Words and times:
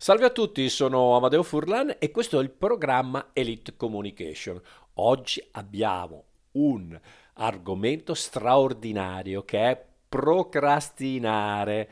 Salve 0.00 0.26
a 0.26 0.30
tutti, 0.30 0.68
sono 0.68 1.16
Amadeo 1.16 1.42
Furlan 1.42 1.96
e 1.98 2.12
questo 2.12 2.38
è 2.38 2.42
il 2.42 2.50
programma 2.50 3.30
Elite 3.32 3.74
Communication. 3.74 4.62
Oggi 4.94 5.44
abbiamo 5.50 6.22
un 6.52 6.96
argomento 7.34 8.14
straordinario 8.14 9.44
che 9.44 9.58
è 9.58 9.84
procrastinare. 10.08 11.90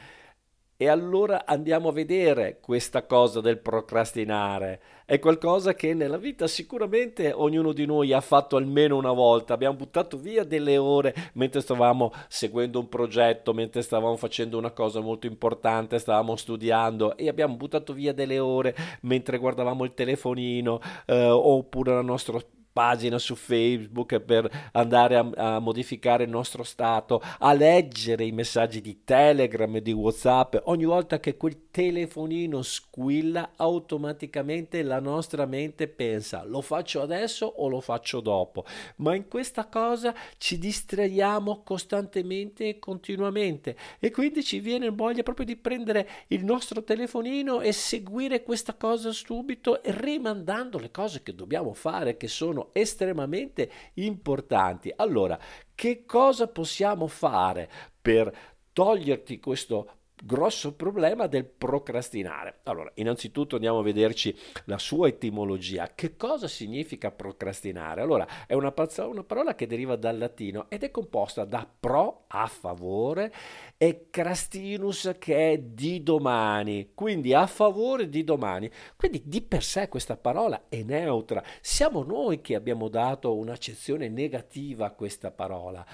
E 0.76 0.86
allora 0.86 1.46
andiamo 1.46 1.88
a 1.88 1.92
vedere 1.92 2.60
questa 2.60 3.06
cosa 3.06 3.40
del 3.40 3.58
procrastinare. 3.58 4.80
È 5.08 5.20
qualcosa 5.20 5.74
che 5.74 5.94
nella 5.94 6.16
vita 6.16 6.48
sicuramente 6.48 7.30
ognuno 7.30 7.72
di 7.72 7.86
noi 7.86 8.12
ha 8.12 8.20
fatto 8.20 8.56
almeno 8.56 8.96
una 8.96 9.12
volta. 9.12 9.54
Abbiamo 9.54 9.76
buttato 9.76 10.18
via 10.18 10.42
delle 10.42 10.78
ore 10.78 11.14
mentre 11.34 11.60
stavamo 11.60 12.12
seguendo 12.26 12.80
un 12.80 12.88
progetto, 12.88 13.54
mentre 13.54 13.82
stavamo 13.82 14.16
facendo 14.16 14.58
una 14.58 14.72
cosa 14.72 14.98
molto 14.98 15.28
importante, 15.28 16.00
stavamo 16.00 16.34
studiando 16.34 17.16
e 17.16 17.28
abbiamo 17.28 17.54
buttato 17.54 17.92
via 17.92 18.12
delle 18.12 18.40
ore 18.40 18.74
mentre 19.02 19.38
guardavamo 19.38 19.84
il 19.84 19.94
telefonino 19.94 20.80
eh, 21.06 21.28
oppure 21.28 21.92
la 21.92 22.02
nostra 22.02 22.40
pagina 22.76 23.18
su 23.18 23.36
Facebook 23.36 24.20
per 24.20 24.68
andare 24.72 25.16
a, 25.16 25.30
a, 25.34 25.58
modificare 25.60 26.24
il 26.24 26.28
nostro 26.28 26.62
stato, 26.62 27.22
a 27.38 27.54
leggere 27.54 28.26
i 28.26 28.32
messaggi 28.32 28.82
di 28.82 29.02
Telegram 29.02 29.74
e 29.76 29.80
di 29.80 29.92
WhatsApp. 29.92 30.56
Ogni 30.64 30.84
volta 30.84 31.18
che 31.18 31.38
quel 31.38 31.70
telefonino 31.70 32.60
squilla, 32.60 33.52
automaticamente 33.56 34.82
la 34.82 35.00
nostra 35.00 35.46
mente 35.46 35.88
pensa 35.88 36.44
lo 36.44 36.60
faccio 36.60 37.00
adesso 37.00 37.46
o 37.46 37.68
lo 37.68 37.80
faccio 37.80 38.20
dopo. 38.20 38.66
Ma 38.96 39.14
in 39.14 39.26
questa 39.26 39.68
cosa 39.68 40.14
ci 40.36 40.58
distraiamo 40.58 41.62
costantemente 41.64 42.68
e 42.68 42.78
continuamente 42.78 43.74
e 43.98 44.10
quindi 44.10 44.44
ci 44.44 44.60
viene 44.60 44.90
voglia 44.90 45.22
proprio 45.22 45.46
di 45.46 45.56
prendere 45.56 46.06
il 46.28 46.44
nostro 46.44 46.82
telefonino 46.82 47.62
e 47.62 47.72
seguire 47.72 48.42
questa 48.42 48.74
cosa 48.74 49.12
subito 49.12 49.80
rimandando 49.82 50.78
le 50.78 50.90
cose 50.90 51.22
che 51.22 51.34
dobbiamo 51.34 51.72
fare 51.72 52.18
che 52.18 52.28
sono 52.28 52.64
estremamente 52.72 53.70
importanti. 53.94 54.92
Allora, 54.94 55.38
che 55.74 56.04
cosa 56.04 56.48
possiamo 56.48 57.06
fare 57.06 57.68
per 58.00 58.34
toglierti 58.72 59.38
questo 59.38 59.90
grosso 60.22 60.74
problema 60.74 61.26
del 61.26 61.44
procrastinare. 61.44 62.60
Allora, 62.64 62.90
innanzitutto 62.94 63.56
andiamo 63.56 63.80
a 63.80 63.82
vederci 63.82 64.36
la 64.64 64.78
sua 64.78 65.08
etimologia. 65.08 65.92
Che 65.94 66.16
cosa 66.16 66.48
significa 66.48 67.10
procrastinare? 67.10 68.00
Allora, 68.00 68.26
è 68.46 68.54
una, 68.54 68.72
una, 68.98 69.24
parola 69.24 69.54
che 69.54 69.66
deriva 69.66 69.96
dal 69.96 70.18
latino 70.18 70.66
ed 70.68 70.84
è 70.84 70.90
composta 70.90 71.44
da 71.44 71.68
pro, 71.78 72.24
a 72.28 72.46
favore, 72.46 73.32
e 73.76 74.06
crastinus 74.10 75.16
che 75.18 75.52
è 75.52 75.58
di 75.58 76.02
domani, 76.02 76.92
quindi 76.94 77.34
a 77.34 77.46
favore 77.46 78.08
di 78.08 78.24
domani. 78.24 78.70
Quindi 78.96 79.22
di 79.26 79.42
per 79.42 79.62
sé 79.62 79.88
questa 79.88 80.16
parola 80.16 80.64
è 80.68 80.82
neutra. 80.82 81.42
Siamo 81.60 82.02
noi 82.02 82.40
che 82.40 82.54
abbiamo 82.54 82.88
dato 82.88 83.36
un'accezione 83.36 84.08
negativa 84.08 84.86
a 84.86 84.90
questa 84.92 85.30
parola 85.30 85.84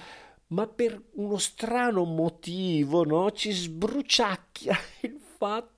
ma 0.53 0.67
per 0.67 1.01
uno 1.13 1.37
strano 1.37 2.03
motivo 2.05 3.03
no, 3.03 3.31
ci 3.31 3.51
sbruciacchia 3.51 4.77
il 5.01 5.19
fatto 5.19 5.72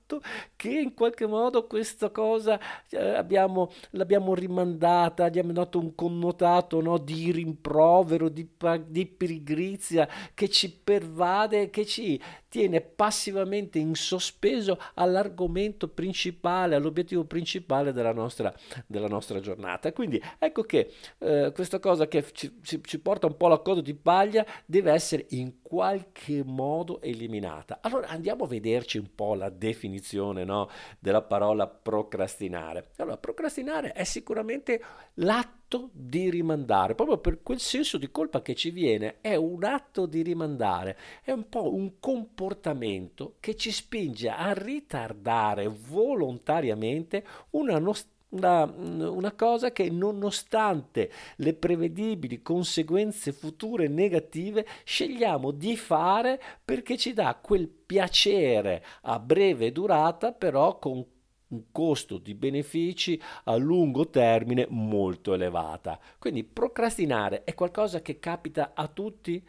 che 0.54 0.70
in 0.70 0.94
qualche 0.94 1.26
modo 1.26 1.66
questa 1.66 2.10
cosa 2.10 2.58
eh, 2.90 2.96
abbiamo, 2.98 3.70
l'abbiamo 3.90 4.34
rimandata, 4.34 5.24
gli 5.24 5.38
abbiamo 5.38 5.52
dato 5.52 5.78
un 5.78 5.94
connotato 5.94 6.80
no, 6.80 6.98
di 6.98 7.32
rimprovero, 7.32 8.28
di, 8.28 8.48
di 8.86 9.06
pigrizia 9.06 10.08
che 10.32 10.48
ci 10.48 10.70
pervade, 10.72 11.70
che 11.70 11.84
ci 11.84 12.20
tiene 12.48 12.80
passivamente 12.80 13.78
in 13.78 13.94
sospeso 13.94 14.78
all'argomento 14.94 15.88
principale, 15.88 16.74
all'obiettivo 16.74 17.24
principale 17.24 17.92
della 17.92 18.12
nostra, 18.12 18.54
della 18.86 19.08
nostra 19.08 19.40
giornata. 19.40 19.92
Quindi 19.92 20.22
ecco 20.38 20.62
che 20.62 20.92
eh, 21.18 21.50
questa 21.52 21.80
cosa 21.80 22.06
che 22.06 22.24
ci, 22.32 22.60
ci, 22.62 22.80
ci 22.82 23.00
porta 23.00 23.26
un 23.26 23.36
po' 23.36 23.46
alla 23.46 23.58
coda 23.58 23.80
di 23.80 23.94
paglia 23.94 24.46
deve 24.64 24.92
essere 24.92 25.26
in 25.30 25.60
qualche 25.60 26.42
modo 26.44 27.00
eliminata. 27.02 27.80
Allora 27.82 28.08
andiamo 28.08 28.44
a 28.44 28.48
vederci 28.48 28.98
un 28.98 29.14
po' 29.14 29.34
la 29.34 29.50
definizione 29.50 29.95
no, 30.44 30.68
della 30.98 31.22
parola 31.22 31.66
procrastinare. 31.66 32.90
Allora, 32.96 33.16
procrastinare 33.16 33.92
è 33.92 34.04
sicuramente 34.04 34.82
l'atto 35.14 35.90
di 35.92 36.30
rimandare, 36.30 36.94
proprio 36.94 37.18
per 37.18 37.42
quel 37.42 37.58
senso 37.58 37.98
di 37.98 38.10
colpa 38.10 38.42
che 38.42 38.54
ci 38.54 38.70
viene, 38.70 39.16
è 39.20 39.34
un 39.34 39.64
atto 39.64 40.06
di 40.06 40.22
rimandare, 40.22 40.96
è 41.22 41.32
un 41.32 41.48
po' 41.48 41.74
un 41.74 41.98
comportamento 41.98 43.36
che 43.40 43.56
ci 43.56 43.70
spinge 43.70 44.28
a 44.28 44.52
ritardare 44.52 45.68
volontariamente 45.68 47.24
una 47.50 47.78
nostra 47.78 48.14
una, 48.28 48.64
una, 48.64 49.32
cosa 49.32 49.70
che 49.70 49.88
nonostante 49.88 51.10
le 51.36 51.54
prevedibili 51.54 52.42
conseguenze 52.42 53.32
future 53.32 53.88
negative 53.88 54.66
scegliamo 54.84 55.52
di 55.52 55.76
fare 55.76 56.40
perché 56.64 56.96
ci 56.96 57.12
dà 57.12 57.38
quel 57.40 57.68
piacere 57.68 58.84
a 59.02 59.18
breve 59.20 59.70
durata 59.70 60.32
però 60.32 60.78
con 60.78 61.04
un 61.48 61.62
costo 61.70 62.18
di 62.18 62.34
benefici 62.34 63.20
a 63.44 63.54
lungo 63.56 64.10
termine 64.10 64.66
molto 64.68 65.32
elevata. 65.32 65.98
Quindi 66.18 66.42
procrastinare 66.42 67.44
è 67.44 67.54
qualcosa 67.54 68.00
che 68.02 68.18
capita 68.18 68.72
a 68.74 68.88
tutti 68.88 69.46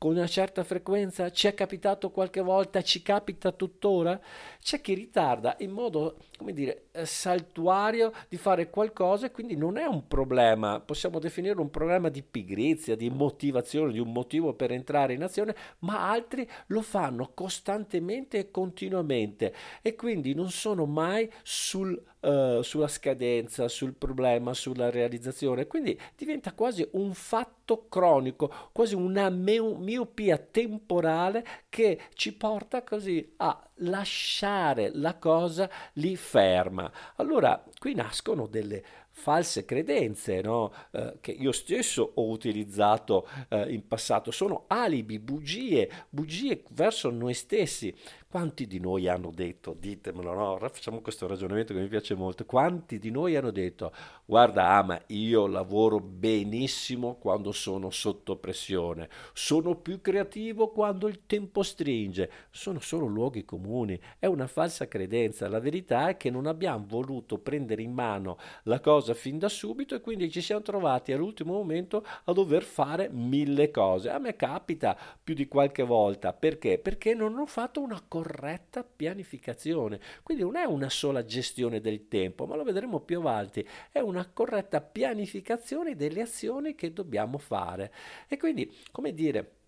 con 0.00 0.12
una 0.12 0.26
certa 0.26 0.64
frequenza? 0.64 1.30
Ci 1.30 1.46
è 1.46 1.52
capitato 1.52 2.10
qualche 2.10 2.40
volta? 2.40 2.80
Ci 2.80 3.02
capita 3.02 3.52
tuttora? 3.52 4.18
C'è 4.58 4.80
chi 4.80 4.94
ritarda 4.94 5.56
in 5.58 5.72
modo, 5.72 6.16
come 6.38 6.54
dire, 6.54 6.84
eh, 6.92 7.04
saltuario 7.04 8.10
di 8.30 8.38
fare 8.38 8.70
qualcosa 8.70 9.26
e 9.26 9.30
quindi 9.30 9.56
non 9.56 9.76
è 9.76 9.84
un 9.84 10.08
problema, 10.08 10.80
possiamo 10.80 11.18
definirlo 11.18 11.60
un 11.60 11.68
problema 11.68 12.08
di 12.08 12.22
pigrizia, 12.22 12.96
di 12.96 13.10
motivazione, 13.10 13.92
di 13.92 13.98
un 13.98 14.10
motivo 14.10 14.54
per 14.54 14.72
entrare 14.72 15.12
in 15.12 15.22
azione, 15.22 15.54
ma 15.80 16.08
altri 16.08 16.48
lo 16.68 16.80
fanno 16.80 17.32
costantemente 17.34 18.38
e 18.38 18.50
continuamente 18.50 19.54
e 19.82 19.94
quindi 19.96 20.32
non 20.32 20.50
sono 20.50 20.86
mai 20.86 21.30
sul 21.42 22.02
Uh, 22.20 22.60
sulla 22.60 22.86
scadenza, 22.86 23.66
sul 23.68 23.94
problema, 23.94 24.52
sulla 24.52 24.90
realizzazione. 24.90 25.66
Quindi 25.66 25.98
diventa 26.14 26.52
quasi 26.52 26.86
un 26.92 27.14
fatto 27.14 27.59
cronico, 27.88 28.52
quasi 28.72 28.94
una 28.94 29.30
miopia 29.30 30.38
temporale 30.38 31.44
che 31.68 32.00
ci 32.14 32.34
porta 32.34 32.82
così 32.82 33.34
a 33.38 33.58
lasciare 33.76 34.90
la 34.94 35.16
cosa 35.16 35.68
lì 35.94 36.16
ferma. 36.16 36.90
Allora, 37.16 37.62
qui 37.78 37.94
nascono 37.94 38.46
delle 38.46 38.82
false 39.10 39.64
credenze 39.64 40.40
no? 40.40 40.72
eh, 40.92 41.18
che 41.20 41.32
io 41.32 41.52
stesso 41.52 42.12
ho 42.14 42.28
utilizzato 42.28 43.28
eh, 43.48 43.72
in 43.72 43.86
passato, 43.86 44.30
sono 44.30 44.64
alibi, 44.68 45.18
bugie, 45.18 45.90
bugie 46.08 46.62
verso 46.70 47.10
noi 47.10 47.34
stessi. 47.34 47.94
Quanti 48.30 48.68
di 48.68 48.78
noi 48.78 49.08
hanno 49.08 49.32
detto, 49.34 49.74
ditemelo, 49.76 50.32
no? 50.32 50.56
facciamo 50.70 51.00
questo 51.00 51.26
ragionamento 51.26 51.74
che 51.74 51.80
mi 51.80 51.88
piace 51.88 52.14
molto, 52.14 52.44
quanti 52.44 53.00
di 53.00 53.10
noi 53.10 53.34
hanno 53.34 53.50
detto, 53.50 53.92
guarda 54.24 54.68
Ama, 54.68 55.02
io 55.06 55.48
lavoro 55.48 55.98
benissimo 55.98 57.16
quando 57.16 57.50
sono 57.50 57.90
sotto 57.90 58.36
pressione, 58.36 59.08
sono 59.32 59.74
più 59.74 60.00
creativo 60.00 60.68
quando 60.68 61.08
il 61.08 61.26
tempo 61.26 61.64
stringe, 61.64 62.30
sono 62.52 62.78
solo 62.78 63.06
luoghi 63.06 63.44
comuni, 63.44 63.98
è 64.20 64.26
una 64.26 64.46
falsa 64.46 64.86
credenza, 64.86 65.48
la 65.48 65.58
verità 65.58 66.10
è 66.10 66.16
che 66.16 66.30
non 66.30 66.46
abbiamo 66.46 66.84
voluto 66.86 67.38
prendere 67.38 67.82
in 67.82 67.92
mano 67.92 68.38
la 68.62 68.78
cosa 68.78 69.12
fin 69.12 69.40
da 69.40 69.48
subito 69.48 69.96
e 69.96 70.00
quindi 70.00 70.30
ci 70.30 70.40
siamo 70.40 70.62
trovati 70.62 71.10
all'ultimo 71.10 71.54
momento 71.54 72.06
a 72.22 72.32
dover 72.32 72.62
fare 72.62 73.08
mille 73.10 73.72
cose. 73.72 74.08
A 74.08 74.20
me 74.20 74.36
capita 74.36 74.96
più 75.20 75.34
di 75.34 75.48
qualche 75.48 75.82
volta, 75.82 76.32
perché? 76.32 76.78
Perché 76.78 77.12
non 77.12 77.36
ho 77.36 77.46
fatto 77.46 77.80
una 77.80 78.00
cosa 78.06 78.18
corretta 78.20 78.84
pianificazione. 78.84 79.98
Quindi 80.22 80.42
non 80.42 80.56
è 80.56 80.64
una 80.64 80.90
sola 80.90 81.24
gestione 81.24 81.80
del 81.80 82.06
tempo, 82.06 82.46
ma 82.46 82.54
lo 82.54 82.64
vedremo 82.64 83.00
più 83.00 83.18
avanti, 83.18 83.66
è 83.90 84.00
una 84.00 84.28
corretta 84.30 84.82
pianificazione 84.82 85.96
delle 85.96 86.20
azioni 86.20 86.74
che 86.74 86.92
dobbiamo 86.92 87.38
fare. 87.38 87.92
E 88.28 88.36
quindi, 88.36 88.70
come 88.92 89.14
dire, 89.14 89.59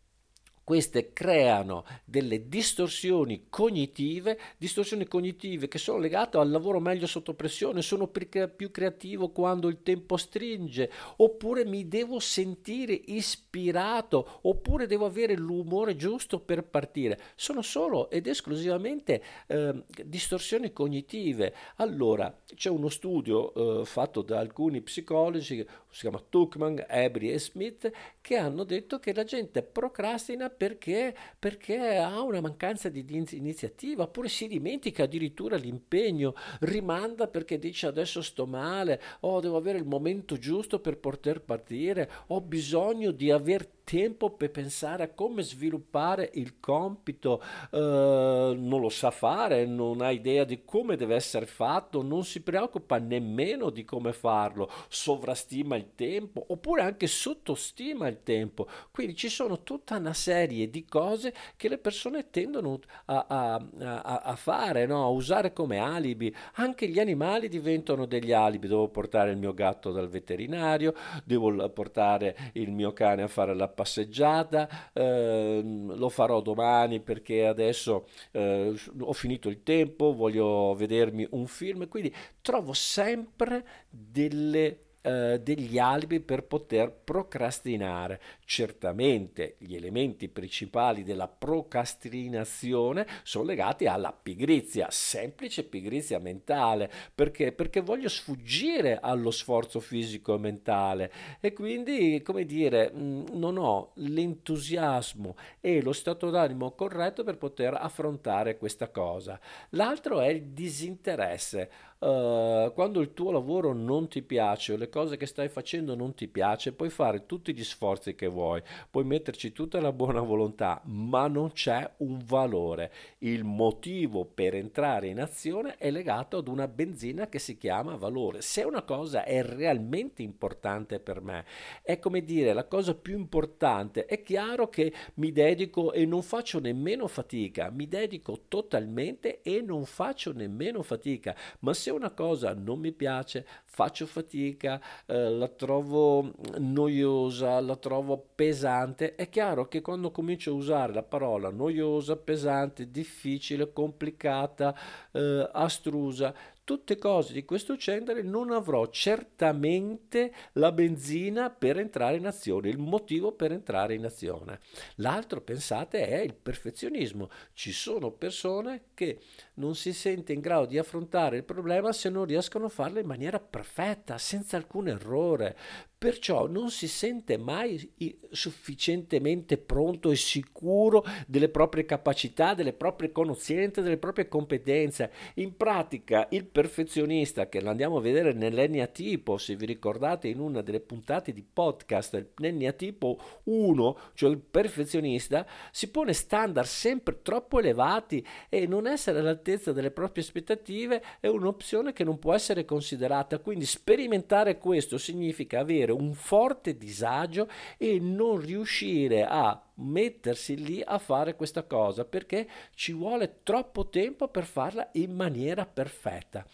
queste 0.65 1.13
creano 1.13 1.85
delle 2.05 2.49
distorsioni 2.49 3.47
cognitive, 3.49 4.39
distorsioni 4.57 5.07
cognitive 5.07 5.69
che 5.69 5.79
sono 5.79 5.99
legate 5.99 6.37
al 6.39 6.51
lavoro 6.51 6.81
meglio 6.81 7.07
sotto 7.07 7.35
pressione, 7.35 7.83
sono 7.83 8.07
più 8.09 8.71
creativo 8.71 9.31
quando 9.31 9.69
il 9.69 9.83
tempo 9.83 10.17
stringe, 10.17 10.91
oppure 11.17 11.65
mi 11.65 11.89
devo 11.89 12.19
sentire 12.21 12.93
ispirato, 12.93 14.39
oppure 14.43 14.87
devo 14.87 15.07
avere 15.07 15.35
l'umore 15.35 15.97
giusto 15.97 16.41
per 16.41 16.65
partire. 16.65 17.19
Sono 17.35 17.63
solo 17.63 18.11
ed 18.11 18.27
esclusivamente 18.27 19.23
eh, 19.47 19.83
distorsioni 20.05 20.73
cognitive. 20.73 21.55
Allora, 21.77 22.35
c'è 22.55 22.71
uno 22.71 22.89
studio 22.89 23.81
eh, 23.81 23.85
fatto 23.85 24.23
da 24.23 24.39
alcuni 24.39 24.81
psicologi 24.81 25.67
si 25.93 26.01
chiama 26.01 26.23
Tuchman, 26.27 26.87
Ebri 26.89 27.31
e 27.31 27.39
Smith, 27.39 27.91
che 28.23 28.37
hanno 28.37 28.65
detto 28.65 28.99
che 28.99 29.13
la 29.13 29.25
gente 29.25 29.63
procrastina 29.63 30.49
perché, 30.49 31.15
perché 31.39 31.99
ha 31.99 32.23
una 32.23 32.41
mancanza 32.41 32.89
di 32.89 33.05
iniziativa, 33.33 34.05
oppure 34.05 34.29
si 34.29 34.49
dimentica 34.49 35.03
addirittura 35.03 35.57
l'impegno, 35.57 36.35
rimanda 36.61 37.29
perché 37.29 37.59
dice 37.59 37.87
adesso 37.87 38.23
sto 38.23 38.47
male, 38.47 39.01
oh 39.21 39.41
devo 39.41 39.59
avere 39.59 39.79
il 39.79 39.85
momento 39.85 40.39
giusto 40.39 40.81
per 40.81 40.97
poter 40.97 41.43
partire, 41.43 42.11
ho 42.29 42.41
bisogno 42.41 43.11
di 43.11 43.31
aver 43.31 43.69
tempo 43.85 44.31
per 44.31 44.51
pensare 44.51 45.03
a 45.03 45.09
come 45.09 45.43
sviluppare 45.43 46.31
il 46.35 46.59
compito, 46.61 47.43
eh, 47.71 47.77
non 47.79 48.81
lo 48.81 48.89
sa 48.89 49.11
fare, 49.11 49.67
non 49.67 50.01
ha 50.01 50.11
idea 50.11 50.45
di 50.45 50.65
come 50.65 50.97
deve 50.97 51.17
essere 51.17 51.47
fatto, 51.47 52.03
non 52.03 52.25
si 52.25 52.41
preoccupa 52.41 52.99
nemmeno 52.99 53.71
di 53.71 53.85
come 53.85 54.13
farlo, 54.13 54.71
sovrastima 54.89 55.77
il 55.83 55.95
tempo 55.95 56.45
oppure 56.49 56.83
anche 56.83 57.07
sottostima 57.07 58.07
il 58.09 58.23
tempo. 58.23 58.67
Quindi 58.91 59.15
ci 59.17 59.29
sono 59.29 59.63
tutta 59.63 59.97
una 59.97 60.15
serie 60.15 60.71
di 60.71 60.85
cose 60.85 61.35
che 61.57 61.69
le 61.69 61.79
persone 61.79 62.31
tendono 62.31 62.79
a, 63.07 63.27
a, 63.29 63.55
a, 63.79 64.17
a 64.25 64.37
fare, 64.37 64.87
no? 64.87 65.05
a 65.05 65.09
usare 65.09 65.53
come 65.53 65.79
alibi. 65.79 66.35
Anche 66.55 66.89
gli 66.89 66.99
animali 66.99 67.49
diventano 67.49 68.07
degli 68.07 68.33
alibi. 68.33 68.69
Devo 68.69 68.89
portare 68.89 69.31
il 69.31 69.37
mio 69.37 69.55
gatto 69.55 69.91
dal 69.91 70.09
veterinario, 70.09 70.95
devo 71.25 71.69
portare 71.71 72.51
il 72.55 72.71
mio 72.71 72.93
cane 72.93 73.23
a 73.23 73.29
fare 73.29 73.55
la 73.55 73.69
passeggiata, 73.69 74.91
eh, 74.93 75.61
lo 75.63 76.09
farò 76.09 76.41
domani 76.41 77.01
perché 77.01 77.47
adesso 77.47 78.07
eh, 78.33 78.75
ho 79.01 79.13
finito 79.13 79.49
il 79.49 79.63
tempo, 79.63 80.15
voglio 80.15 80.75
vedermi 80.75 81.27
un 81.31 81.47
film, 81.47 81.89
quindi 81.89 82.15
trovo 82.41 82.73
sempre 82.73 83.65
delle 83.89 84.79
eh, 85.03 85.41
degli 85.43 85.79
alibi 85.79 86.21
per 86.21 86.45
poter 86.45 86.93
procrastinare. 86.93 88.21
Certamente 88.45 89.57
gli 89.59 89.75
elementi 89.75 90.29
principali 90.29 91.03
della 91.03 91.29
procrastinazione 91.29 93.07
sono 93.23 93.45
legati 93.45 93.87
alla 93.87 94.13
pigrizia, 94.13 94.89
semplice 94.91 95.65
pigrizia 95.65 96.19
mentale, 96.19 96.91
perché? 97.15 97.53
Perché 97.53 97.81
voglio 97.81 98.09
sfuggire 98.09 98.99
allo 99.01 99.31
sforzo 99.31 99.81
fisico 99.81 100.35
e 100.35 100.39
mentale 100.39 101.13
e 101.41 101.53
quindi, 101.53 102.23
come 102.23 102.45
dire, 102.45 102.93
mm, 102.95 103.25
non 103.33 103.57
ho 103.59 103.93
l'entusiasmo 103.97 105.37
e 105.61 105.83
lo 105.83 105.93
stato 105.93 106.31
d'animo 106.31 106.73
corretto 106.73 107.25
per 107.25 107.39
poter 107.39 107.75
affrontare 107.75 108.57
questa 108.57 108.89
cosa. 108.89 109.39
L'altro 109.71 110.21
è 110.21 110.29
il 110.29 110.43
disinteresse. 110.53 111.71
Uh, 112.03 112.73
quando 112.75 112.99
il 112.99 113.15
tuo 113.15 113.31
lavoro 113.31 113.73
non 113.73 114.09
ti 114.09 114.23
piace 114.23 114.73
o 114.73 114.77
le 114.77 114.89
cose 114.89 115.17
che 115.17 115.27
stai 115.27 115.49
facendo 115.49 115.95
non 115.95 116.15
ti 116.15 116.27
piace, 116.27 116.73
puoi 116.73 116.91
fare 116.91 117.27
tutti 117.27 117.55
gli 117.55 117.63
sforzi 117.63 118.17
che 118.17 118.27
vuoi, 118.27 118.61
puoi 118.91 119.05
metterci 119.05 119.53
tutta 119.53 119.81
la 119.81 119.93
buona 119.93 120.21
volontà, 120.21 120.81
ma 120.87 121.29
non 121.29 121.53
c'è 121.53 121.89
un 121.99 122.19
valore. 122.25 122.91
Il 123.19 123.45
motivo 123.45 124.25
per 124.25 124.57
entrare 124.57 125.07
in 125.07 125.21
azione 125.21 125.77
è 125.77 125.93
legato 125.93 126.39
ad 126.39 126.49
una 126.49 126.67
benzina 126.67 127.29
che 127.29 127.39
si 127.39 127.57
chiama 127.57 127.95
valore. 127.95 128.43
Se 128.43 128.63
una 128.63 128.83
cosa 128.83 129.23
è 129.23 129.41
realmente 129.45 130.23
importante 130.23 130.99
per 130.99 131.21
me, 131.21 131.45
è 131.85 132.01
come 132.01 132.25
dire 132.25 132.53
la 132.53 132.65
cosa 132.65 132.97
più 132.97 133.17
importante, 133.17 134.07
è 134.07 134.23
chiaro 134.23 134.69
che 134.69 134.93
mi 135.15 135.31
dedico 135.31 135.93
e 135.93 136.05
non 136.05 136.23
faccio 136.23 136.59
nemmeno 136.59 137.07
fatica, 137.07 137.71
mi 137.71 137.87
dedico 137.87 138.41
totalmente 138.49 139.41
e 139.43 139.61
non 139.61 139.85
faccio 139.85 140.33
nemmeno 140.33 140.83
fatica, 140.83 141.37
ma 141.61 141.73
se 141.73 141.91
una 141.93 142.11
cosa 142.11 142.55
non 142.55 142.79
mi 142.79 142.93
piace, 142.93 143.47
faccio 143.65 144.07
fatica, 144.07 144.81
eh, 145.07 145.31
la 145.31 145.49
trovo 145.49 146.33
noiosa, 146.59 147.61
la 147.61 147.77
trovo 147.77 148.25
pesante, 148.35 149.15
è 149.15 149.29
chiaro 149.29 149.69
che 149.69 149.81
quando 149.81 150.11
comincio 150.11 150.51
a 150.51 150.55
usare 150.55 150.93
la 150.93 151.03
parola 151.03 151.51
noiosa, 151.51 152.17
pesante, 152.17 152.91
difficile, 152.91 153.73
complicata, 153.73 154.75
eh, 155.13 155.49
astrusa, 155.53 156.35
tutte 156.65 156.97
cose 156.97 157.33
di 157.33 157.45
questo 157.45 157.77
genere 157.77 158.23
non 158.23 158.51
avrò 158.51 158.89
certamente 158.89 160.33
la 160.53 160.71
benzina 160.73 161.51
per 161.51 161.79
entrare 161.79 162.17
in 162.17 162.27
azione, 162.27 162.69
il 162.69 162.79
motivo 162.79 163.33
per 163.33 163.53
entrare 163.53 163.95
in 163.95 164.05
azione. 164.05 164.61
L'altro, 164.97 165.41
pensate, 165.41 166.07
è 166.07 166.21
il 166.21 166.35
perfezionismo. 166.35 167.31
Ci 167.53 167.73
sono 167.73 168.11
persone 168.11 168.85
che 168.95 169.21
non 169.55 169.75
si 169.75 169.93
sente 169.93 170.33
in 170.33 170.41
grado 170.41 170.67
di 170.67 170.79
affrontare 170.79 171.39
il 171.39 171.45
problema 171.45 171.93
se 171.93 172.09
non 172.09 172.25
riescono 172.25 172.67
a 172.67 172.71
farlo 172.71 173.01
in 173.01 173.07
maniera 173.07 173.41
perfetta, 173.41 174.19
senza 174.19 174.57
alcun 174.57 174.89
errore. 174.89 175.57
Perciò 176.03 176.49
non 176.49 176.71
si 176.71 176.89
sente 176.89 177.37
mai 177.37 177.93
sufficientemente 178.33 179.57
pronto 179.57 180.11
e 180.11 180.17
sicuro 180.17 181.05
delle 181.29 181.49
proprie 181.49 181.85
capacità, 181.85 182.55
delle 182.55 182.73
proprie 182.73 183.13
conoscenze, 183.13 183.83
delle 183.83 183.99
proprie 183.99 184.27
competenze. 184.27 185.13
In 185.35 185.57
pratica 185.57 186.27
il 186.31 186.47
perfezionista 186.47 187.49
che 187.49 187.61
l'andiamo 187.61 187.99
a 187.99 188.01
vedere 188.01 188.33
nell'enneatipo, 188.33 189.39
se 189.39 189.55
vi 189.55 189.65
ricordate 189.65 190.27
in 190.27 190.41
una 190.41 190.61
delle 190.61 190.81
puntate 190.81 191.33
di 191.33 191.45
podcast, 191.45 192.31
l'enneatipo 192.39 193.21
1, 193.45 193.99
cioè 194.15 194.31
il 194.31 194.39
perfezionista, 194.39 195.47
si 195.71 195.89
pone 195.89 196.15
standard 196.15 196.67
sempre 196.67 197.23
troppo 197.23 197.61
elevati 197.61 198.27
e 198.49 198.67
non 198.67 198.89
essere 198.89 199.21
all'altezza 199.21 199.71
delle 199.71 199.93
proprie 199.93 200.25
aspettative 200.25 201.01
è 201.21 201.29
un'opzione 201.29 201.93
che 201.93 202.03
non 202.03 202.19
può 202.19 202.35
essere 202.35 202.65
considerata. 202.65 203.39
Quindi 203.39 203.67
sperimentare 203.67 204.59
questo 204.59 204.99
significa 204.99 205.61
avere 205.61 205.91
un 205.93 206.15
forte 206.15 206.77
disagio 206.77 207.49
e 207.79 207.99
non 208.01 208.41
riuscire 208.41 209.25
a 209.25 209.61
mettersi 209.75 210.57
lì 210.57 210.83
a 210.85 210.99
fare 210.99 211.37
questa 211.37 211.63
cosa 211.63 212.05
perché 212.05 212.49
ci 212.75 212.93
vuole 212.93 213.41
troppo 213.43 213.89
tempo 213.89 214.29
per 214.29 214.45
farla 214.45 214.89
in 214.93 215.15
maniera 215.15 215.65
perfetta. 215.67 216.45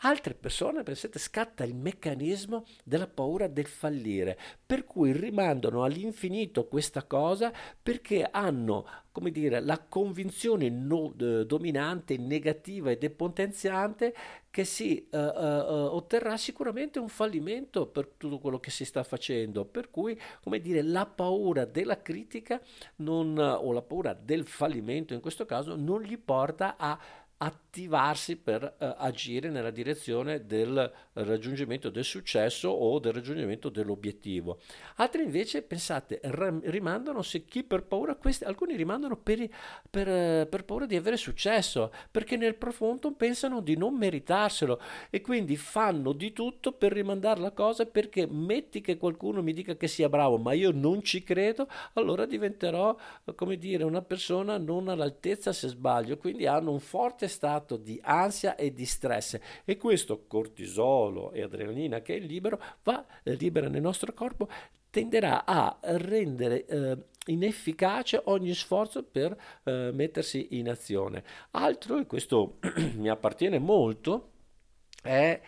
Altre 0.00 0.34
persone, 0.34 0.82
pensate, 0.82 1.18
scatta 1.18 1.64
il 1.64 1.74
meccanismo 1.74 2.64
della 2.84 3.06
paura 3.06 3.46
del 3.46 3.66
fallire, 3.66 4.38
per 4.64 4.84
cui 4.84 5.12
rimandano 5.12 5.84
all'infinito 5.84 6.66
questa 6.66 7.04
cosa 7.04 7.50
perché 7.82 8.28
hanno, 8.30 8.86
come 9.10 9.30
dire, 9.30 9.60
la 9.60 9.78
convinzione 9.78 10.68
no, 10.68 11.14
eh, 11.18 11.46
dominante, 11.46 12.18
negativa 12.18 12.90
e 12.90 12.98
depotenziante 12.98 14.14
che 14.50 14.64
si 14.64 15.06
uh, 15.10 15.16
uh, 15.16 15.94
otterrà 15.94 16.36
sicuramente 16.38 16.98
un 16.98 17.08
fallimento 17.08 17.86
per 17.86 18.08
tutto 18.16 18.38
quello 18.38 18.58
che 18.58 18.70
si 18.70 18.86
sta 18.86 19.02
facendo, 19.02 19.66
per 19.66 19.90
cui, 19.90 20.18
come 20.42 20.60
dire, 20.60 20.82
la 20.82 21.04
paura 21.04 21.66
della 21.66 22.00
critica 22.00 22.60
non, 22.96 23.38
o 23.38 23.72
la 23.72 23.82
paura 23.82 24.14
del 24.14 24.46
fallimento 24.46 25.12
in 25.12 25.20
questo 25.20 25.44
caso 25.44 25.76
non 25.76 26.02
gli 26.02 26.16
porta 26.16 26.76
a 26.78 26.98
attivarsi 27.38 28.36
per 28.36 28.62
uh, 28.62 28.94
agire 28.96 29.50
nella 29.50 29.70
direzione 29.70 30.46
del 30.46 30.90
raggiungimento 31.12 31.90
del 31.90 32.04
successo 32.04 32.70
o 32.70 32.98
del 32.98 33.12
raggiungimento 33.12 33.68
dell'obiettivo. 33.68 34.60
Altri 34.96 35.22
invece, 35.22 35.62
pensate, 35.62 36.20
rimandano 36.22 37.20
se 37.20 37.44
chi 37.44 37.62
per 37.62 37.84
paura, 37.84 38.14
questi, 38.14 38.44
alcuni 38.44 38.74
rimandano 38.74 39.16
per, 39.18 39.48
per, 39.90 40.08
uh, 40.08 40.48
per, 40.48 40.64
paura 40.64 40.86
di 40.86 40.96
avere 40.96 41.18
successo, 41.18 41.92
perché 42.10 42.36
nel 42.36 42.54
profondo 42.54 43.12
pensano 43.12 43.60
di 43.60 43.76
non 43.76 43.94
meritarselo 43.94 44.80
e 45.10 45.20
quindi 45.20 45.56
fanno 45.56 46.12
di 46.12 46.32
tutto 46.32 46.72
per 46.72 46.92
rimandare 46.92 47.40
la 47.40 47.52
cosa 47.52 47.84
perché 47.84 48.26
metti 48.26 48.80
che 48.80 48.96
qualcuno 48.96 49.42
mi 49.42 49.52
dica 49.52 49.76
che 49.76 49.88
sia 49.88 50.08
bravo, 50.08 50.38
ma 50.38 50.54
io 50.54 50.70
non 50.70 51.02
ci 51.02 51.22
credo, 51.22 51.68
allora 51.94 52.24
diventerò, 52.24 52.96
come 53.34 53.58
dire, 53.58 53.84
una 53.84 54.02
persona 54.02 54.56
non 54.56 54.88
all'altezza 54.88 55.52
se 55.52 55.68
sbaglio, 55.68 56.16
quindi 56.16 56.46
hanno 56.46 56.72
un 56.72 56.80
forte 56.80 57.25
forte 57.26 57.28
stato 57.28 57.76
di 57.76 58.00
ansia 58.02 58.56
e 58.56 58.72
di 58.72 58.86
stress 58.86 59.38
e 59.64 59.76
questo 59.76 60.24
cortisolo 60.26 61.32
e 61.32 61.42
adrenalina 61.42 62.00
che 62.00 62.16
è 62.16 62.18
libero 62.18 62.60
va 62.82 63.04
libera 63.22 63.68
nel 63.68 63.82
nostro 63.82 64.12
corpo 64.12 64.48
tenderà 64.90 65.44
a 65.44 65.76
rendere 65.80 66.64
eh, 66.64 66.96
inefficace 67.26 68.22
ogni 68.26 68.54
sforzo 68.54 69.02
per 69.02 69.36
eh, 69.64 69.90
mettersi 69.92 70.48
in 70.52 70.70
azione. 70.70 71.22
Altro, 71.50 71.98
e 71.98 72.06
questo 72.06 72.58
mi 72.96 73.10
appartiene 73.10 73.58
molto, 73.58 74.30
è 75.02 75.38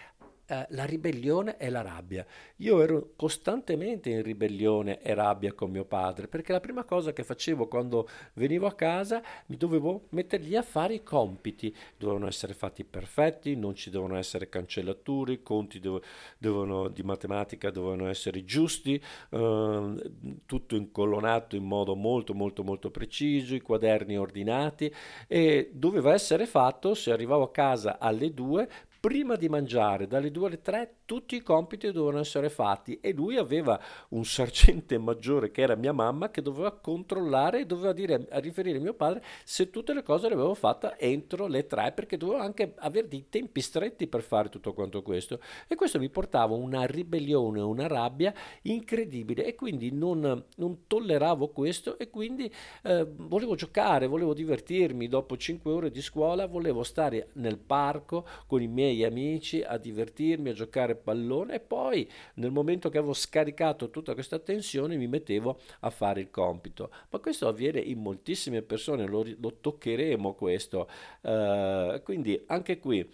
eh, 0.51 0.67
la 0.71 0.85
ribellione 0.85 1.59
e 1.59 1.69
la 1.69 1.83
rabbia. 1.83 2.25
Io 2.57 2.81
ero 2.81 3.11
costantemente 3.17 4.09
in 4.09 4.23
ribellione 4.23 4.99
e 5.03 5.13
rabbia 5.13 5.53
con 5.53 5.71
mio 5.71 5.85
padre, 5.85 6.27
perché 6.27 6.53
la 6.53 6.61
prima 6.61 6.85
cosa 6.85 7.13
che 7.13 7.23
facevo 7.23 7.69
quando 7.69 8.09
venivo 8.33 8.67
a 8.67 8.73
casa 8.73 9.23
mi 9.47 9.59
dovevo 9.59 10.07
mettergli 10.11 10.57
a 10.57 10.63
fare 10.63 10.95
i 10.95 11.03
compiti, 11.03 11.75
dovevano 11.99 12.27
essere 12.29 12.55
fatti 12.55 12.83
perfetti, 12.83 13.57
non 13.57 13.75
ci 13.75 13.91
devono 13.91 14.17
essere 14.17 14.49
cancellature, 14.49 15.35
i 15.35 15.43
conti 15.43 15.81
dov- 15.81 16.03
devono, 16.39 16.89
di 16.89 17.03
matematica 17.03 17.71
dovevano 17.71 18.09
essere 18.09 18.43
giusti, 18.45 18.95
eh, 19.29 20.13
tutto 20.47 20.77
incolonato 20.77 21.57
in 21.57 21.65
modo 21.65 21.95
molto 21.95 22.33
molto 22.33 22.65
molto 22.65 22.91
preciso, 22.91 23.55
i 23.55 23.61
quaderni 23.61 24.17
ordinati 24.17 24.91
e 25.27 25.71
doveva 25.75 26.15
essere 26.15 26.47
fatto 26.47 26.95
se 26.95 27.13
arrivavo 27.13 27.45
a 27.45 27.51
casa 27.51 27.99
alle 27.99 28.33
2 28.33 28.69
prima 28.99 29.37
di 29.37 29.49
mangiare 29.49 30.07
dalle 30.07 30.31
2 30.31 30.37
due 30.39 30.47
alle 30.47 30.63
tre 30.63 30.95
tutti 31.05 31.37
i 31.37 31.43
compiti 31.43 31.91
dovevano 31.91 32.21
essere 32.21 32.49
fatti 32.49 32.99
e 33.01 33.13
lui 33.13 33.37
aveva 33.37 33.81
un 34.11 34.25
sergente 34.25 34.99
maggiore 34.99 35.51
che 35.51 35.63
era 35.63 35.75
mia 35.75 35.93
mamma 35.93 36.31
che 36.31 36.43
doveva 36.43 36.73
controllare 36.73 37.61
e 37.61 37.67
doveva 37.67 37.93
dire 37.93 38.27
a 38.31 38.39
riferire 38.39 38.79
a 38.79 38.81
mio 38.81 38.95
padre 38.95 39.23
se 39.45 39.71
tutte 39.71 39.93
le 39.93 40.03
cose 40.03 40.29
le 40.29 40.35
avevo 40.35 40.55
fatte 40.55 40.97
entro 40.99 41.47
le 41.47 41.67
tre 41.67 41.93
perché 41.93 42.17
dovevo 42.17 42.41
anche 42.41 42.75
avere 42.77 43.09
dei 43.09 43.27
tempi 43.29 43.61
stretti 43.61 44.07
per 44.07 44.23
fare 44.23 44.49
tutto 44.49 44.73
quanto 44.73 45.03
questo. 45.03 45.41
E 45.67 45.75
questo 45.75 45.99
mi 45.99 46.09
portava 46.09 46.55
una 46.55 46.85
ribellione, 46.85 47.61
una 47.61 47.87
rabbia 47.87 48.33
incredibile 48.63 49.45
e 49.45 49.55
quindi 49.55 49.91
non, 49.91 50.45
non 50.57 50.87
tolleravo 50.87 51.49
questo 51.49 51.99
e 51.99 52.11
quindi 52.11 52.53
eh, 52.83 53.07
volevo 53.17 53.55
giocare, 53.55 54.07
volevo 54.07 54.35
divertirmi. 54.35 55.09
Dopo 55.09 55.37
cinque 55.37 55.73
ore 55.73 55.91
di 55.91 56.03
scuola, 56.03 56.47
volevo 56.47 56.83
stare 56.83 57.31
nel 57.35 57.59
parco 57.59 58.27
con 58.47 58.63
i 58.63 58.69
miei 58.69 58.88
amici 59.05 59.63
a 59.63 59.77
divertirmi, 59.77 60.51
a 60.51 60.53
giocare 60.53 60.95
pallone 60.95 61.55
e 61.55 61.61
poi 61.61 62.09
nel 62.35 62.51
momento 62.51 62.89
che 62.89 62.99
avevo 62.99 63.13
scaricato 63.13 63.91
tutta 63.91 64.15
questa 64.15 64.39
tensione 64.39 64.97
mi 64.97 65.07
mettevo 65.07 65.59
a 65.81 65.91
fare 65.91 66.21
il 66.21 66.31
compito. 66.31 66.91
Ma 67.11 67.19
questo 67.19 67.49
avviene 67.49 67.81
in 67.81 68.01
moltissime 68.01 68.63
persone, 68.63 69.07
lo, 69.07 69.25
lo 69.39 69.57
toccheremo 69.61 70.35
questo. 70.35 70.89
Uh, 71.23 72.01
quindi 72.03 72.43
anche 72.47 72.79
qui 72.79 73.09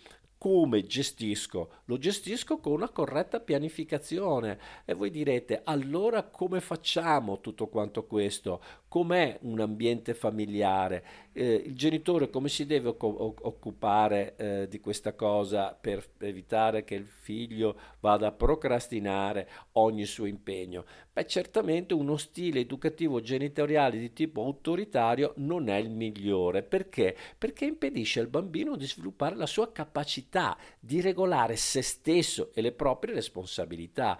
come 0.45 0.85
gestisco? 0.85 1.71
Lo 1.87 1.97
gestisco 1.97 2.59
con 2.59 2.73
una 2.73 2.91
corretta 2.91 3.41
pianificazione 3.41 4.59
e 4.85 4.93
voi 4.93 5.09
direte 5.09 5.63
allora 5.65 6.25
come 6.25 6.61
facciamo 6.61 7.41
tutto 7.41 7.69
quanto 7.69 8.05
questo? 8.05 8.61
Com'è 8.87 9.39
un 9.41 9.61
ambiente 9.61 10.13
familiare? 10.13 11.05
Eh, 11.33 11.63
il 11.65 11.75
genitore 11.75 12.29
come 12.29 12.51
si 12.51 12.67
deve 12.67 12.89
occ- 12.89 13.43
occupare 13.47 14.37
eh, 14.37 14.69
di 14.69 14.81
questa 14.81 15.15
cosa 15.15 15.75
per 15.81 16.07
evitare 16.19 16.85
che 16.85 16.95
il 16.95 17.07
figlio 17.07 17.79
vada 18.01 18.27
a 18.27 18.33
procrastinare 18.33 19.49
ogni 19.73 20.05
suo 20.05 20.27
impegno? 20.27 20.85
Beh, 21.15 21.27
certamente 21.27 21.95
uno 21.95 22.17
stile 22.17 22.59
educativo 22.59 23.21
genitoriale 23.21 23.99
di 23.99 24.13
tipo 24.13 24.43
autoritario 24.43 25.33
non 25.37 25.69
è 25.69 25.77
il 25.77 25.89
migliore. 25.89 26.65
Perché? 26.65 27.17
Perché 27.39 27.67
impedisce 27.67 28.19
al 28.19 28.27
bambino 28.27 28.75
di 28.75 28.85
sviluppare 28.85 29.37
la 29.37 29.47
sua 29.47 29.71
capacità 29.71 30.59
di 30.81 31.01
regolare 31.01 31.55
se 31.55 31.83
stesso 31.83 32.51
e 32.53 32.61
le 32.63 32.73
proprie 32.73 33.15
responsabilità 33.15 34.19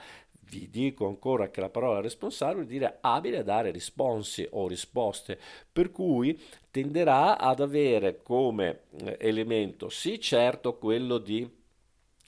vi 0.51 0.71
dico 0.71 1.09
ancora 1.09 1.51
che 1.51 1.61
la 1.61 1.69
parola 1.69 2.01
responsabile 2.01 2.59
vuol 2.59 2.69
dire 2.69 2.99
abile 3.01 3.39
a 3.39 3.43
dare 3.43 3.73
risponsi 3.73 4.47
o 4.53 4.69
risposte, 4.69 5.37
per 5.73 5.91
cui 5.91 6.39
tenderà 6.71 7.39
ad 7.39 7.59
avere 7.59 8.23
come 8.23 8.83
eh, 8.99 9.17
elemento 9.19 9.89
sì 9.89 10.21
certo 10.21 10.77
quello 10.77 11.19
di 11.19 11.51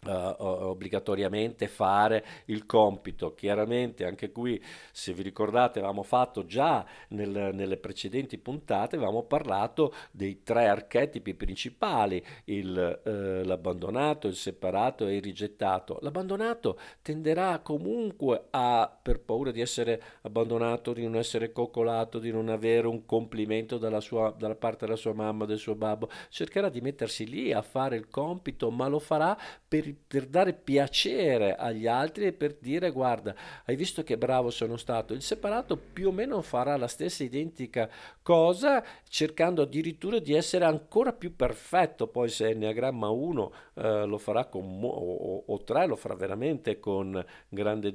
Uh, 0.07 0.35
obbligatoriamente 0.38 1.67
fare 1.67 2.25
il 2.45 2.65
compito. 2.65 3.35
Chiaramente 3.35 4.05
anche 4.05 4.31
qui, 4.31 4.62
se 4.93 5.12
vi 5.12 5.23
ricordate, 5.23 5.81
avevamo 5.81 6.05
fatto 6.05 6.45
già 6.45 6.87
nel, 7.09 7.50
nelle 7.53 7.76
precedenti 7.76 8.38
puntate, 8.38 8.95
avevamo 8.95 9.25
parlato 9.25 9.93
dei 10.12 10.45
tre 10.45 10.69
archetipi 10.69 11.35
principali, 11.35 12.25
il, 12.45 13.00
uh, 13.05 13.45
l'abbandonato, 13.45 14.29
il 14.29 14.37
separato 14.37 15.09
e 15.09 15.17
il 15.17 15.23
rigettato. 15.23 15.99
L'abbandonato 16.03 16.79
tenderà 17.03 17.59
comunque 17.59 18.45
a, 18.50 18.97
per 19.03 19.19
paura 19.23 19.50
di 19.50 19.61
essere 19.61 20.00
abbandonato, 20.21 20.93
di 20.93 21.03
non 21.03 21.17
essere 21.17 21.50
coccolato, 21.50 22.21
di 22.21 22.31
non 22.31 22.49
avere 22.49 22.87
un 22.87 23.07
complimento 23.07 23.76
dalla, 23.76 24.00
sua, 24.00 24.33
dalla 24.38 24.55
parte 24.55 24.85
della 24.85 24.97
sua 24.97 25.15
mamma, 25.15 25.47
del 25.47 25.59
suo 25.59 25.75
babbo, 25.75 26.09
cercherà 26.29 26.69
di 26.69 26.81
mettersi 26.81 27.26
lì 27.26 27.53
a 27.53 27.62
fare 27.62 27.97
il 27.97 28.09
compito, 28.09 28.71
ma 28.71 28.87
lo 28.87 29.00
farà 29.00 29.37
per 29.67 29.95
per 30.07 30.26
dare 30.26 30.53
piacere 30.53 31.55
agli 31.55 31.87
altri 31.87 32.26
e 32.26 32.33
per 32.33 32.57
dire 32.61 32.91
guarda, 32.91 33.35
hai 33.65 33.76
visto 33.76 34.03
che 34.03 34.17
bravo 34.17 34.50
sono 34.50 34.76
stato. 34.76 35.12
Il 35.12 35.23
separato 35.23 35.76
più 35.76 36.09
o 36.09 36.12
meno 36.12 36.43
farà 36.43 36.76
la 36.76 36.88
stessa 36.88 37.25
identica 37.25 37.88
cosa, 38.23 38.85
cercando 39.09 39.62
addirittura 39.62 40.19
di 40.19 40.35
essere 40.35 40.65
ancora 40.65 41.12
più 41.12 41.35
perfetto. 41.35 42.07
Poi 42.07 42.29
se 42.29 42.49
Enneagramma 42.49 43.09
1 43.09 43.53
eh, 43.75 44.05
lo 44.05 44.19
farà 44.19 44.47
con 44.47 44.81
o, 44.83 45.45
o 45.47 45.62
3 45.62 45.87
lo 45.87 45.97
farà 45.97 46.15
veramente 46.15 46.79
con 46.79 47.25
grande, 47.49 47.95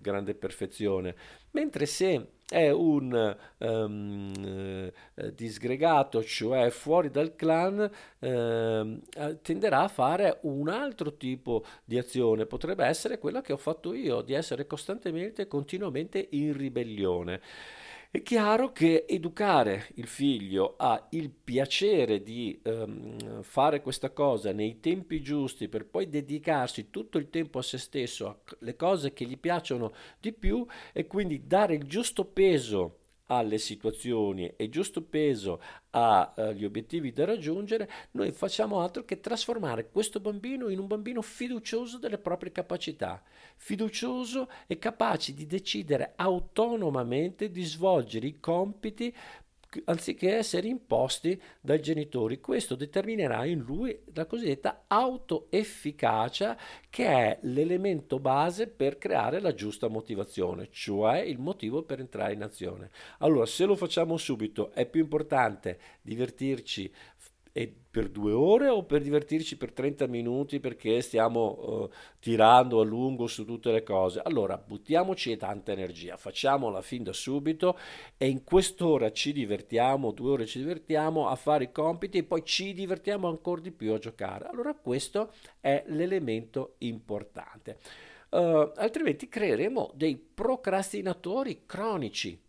grande 0.00 0.34
perfezione. 0.34 1.14
Mentre 1.52 1.86
se 1.86 2.38
è 2.50 2.68
un 2.70 3.36
um, 3.58 4.90
disgregato, 5.32 6.24
cioè 6.24 6.70
fuori 6.70 7.10
dal 7.10 7.36
clan, 7.36 7.88
eh, 8.18 8.98
tenderà 9.40 9.82
a 9.82 9.88
fare 9.88 10.38
un 10.42 10.68
altro 10.68 11.16
tipo 11.16 11.64
di 11.84 11.96
azione. 11.96 12.46
Potrebbe 12.46 12.84
essere 12.84 13.18
quella 13.18 13.40
che 13.40 13.52
ho 13.52 13.56
fatto 13.56 13.94
io, 13.94 14.20
di 14.22 14.32
essere 14.32 14.66
costantemente 14.66 15.42
e 15.42 15.46
continuamente 15.46 16.26
in 16.30 16.56
ribellione. 16.56 17.40
È 18.12 18.22
chiaro 18.22 18.72
che 18.72 19.04
educare 19.08 19.86
il 19.94 20.08
figlio 20.08 20.74
a 20.76 21.06
il 21.10 21.30
piacere 21.30 22.24
di 22.24 22.60
um, 22.64 23.40
fare 23.42 23.80
questa 23.82 24.10
cosa 24.10 24.50
nei 24.50 24.80
tempi 24.80 25.22
giusti 25.22 25.68
per 25.68 25.86
poi 25.86 26.08
dedicarsi 26.08 26.90
tutto 26.90 27.18
il 27.18 27.30
tempo 27.30 27.60
a 27.60 27.62
se 27.62 27.78
stesso, 27.78 28.42
alle 28.60 28.74
cose 28.74 29.12
che 29.12 29.24
gli 29.26 29.38
piacciono 29.38 29.92
di 30.18 30.32
più 30.32 30.66
e 30.92 31.06
quindi 31.06 31.46
dare 31.46 31.74
il 31.74 31.84
giusto 31.84 32.24
peso 32.24 32.99
alle 33.30 33.58
situazioni 33.58 34.52
e 34.56 34.68
giusto 34.68 35.02
peso 35.02 35.60
agli 35.90 36.64
obiettivi 36.64 37.12
da 37.12 37.24
raggiungere, 37.24 37.88
noi 38.12 38.32
facciamo 38.32 38.80
altro 38.80 39.04
che 39.04 39.20
trasformare 39.20 39.88
questo 39.88 40.18
bambino 40.18 40.68
in 40.68 40.78
un 40.78 40.86
bambino 40.86 41.22
fiducioso 41.22 41.98
delle 41.98 42.18
proprie 42.18 42.50
capacità, 42.50 43.22
fiducioso 43.56 44.48
e 44.66 44.78
capace 44.78 45.32
di 45.32 45.46
decidere 45.46 46.12
autonomamente 46.16 47.50
di 47.50 47.62
svolgere 47.62 48.26
i 48.26 48.40
compiti 48.40 49.14
anziché 49.84 50.36
essere 50.36 50.68
imposti 50.68 51.40
dai 51.60 51.80
genitori. 51.80 52.40
Questo 52.40 52.74
determinerà 52.74 53.44
in 53.44 53.60
lui 53.60 53.98
la 54.14 54.26
cosiddetta 54.26 54.84
autoefficacia 54.86 56.56
che 56.88 57.06
è 57.06 57.38
l'elemento 57.42 58.18
base 58.18 58.66
per 58.66 58.98
creare 58.98 59.40
la 59.40 59.54
giusta 59.54 59.88
motivazione, 59.88 60.68
cioè 60.70 61.18
il 61.18 61.38
motivo 61.38 61.82
per 61.82 62.00
entrare 62.00 62.32
in 62.32 62.42
azione. 62.42 62.90
Allora, 63.18 63.46
se 63.46 63.64
lo 63.64 63.76
facciamo 63.76 64.16
subito, 64.16 64.72
è 64.72 64.86
più 64.86 65.00
importante 65.00 65.78
divertirci, 66.02 66.92
e 67.52 67.74
per 67.90 68.08
due 68.08 68.32
ore 68.32 68.68
o 68.68 68.84
per 68.84 69.02
divertirci 69.02 69.56
per 69.56 69.72
30 69.72 70.06
minuti 70.06 70.60
perché 70.60 71.00
stiamo 71.00 71.58
uh, 71.58 71.90
tirando 72.20 72.80
a 72.80 72.84
lungo 72.84 73.26
su 73.26 73.44
tutte 73.44 73.72
le 73.72 73.82
cose. 73.82 74.20
Allora 74.22 74.56
buttiamoci 74.56 75.36
tanta 75.36 75.72
energia, 75.72 76.16
facciamola 76.16 76.82
fin 76.82 77.02
da 77.02 77.12
subito 77.12 77.76
e 78.16 78.28
in 78.28 78.44
quest'ora 78.44 79.10
ci 79.10 79.32
divertiamo, 79.32 80.12
due 80.12 80.30
ore 80.30 80.46
ci 80.46 80.58
divertiamo 80.58 81.28
a 81.28 81.34
fare 81.34 81.64
i 81.64 81.72
compiti 81.72 82.18
e 82.18 82.24
poi 82.24 82.44
ci 82.44 82.72
divertiamo 82.72 83.28
ancora 83.28 83.60
di 83.60 83.72
più 83.72 83.92
a 83.92 83.98
giocare. 83.98 84.46
Allora 84.46 84.74
questo 84.74 85.32
è 85.60 85.82
l'elemento 85.88 86.74
importante. 86.78 87.78
Uh, 88.30 88.70
altrimenti 88.76 89.28
creeremo 89.28 89.90
dei 89.96 90.16
procrastinatori 90.16 91.62
cronici 91.66 92.40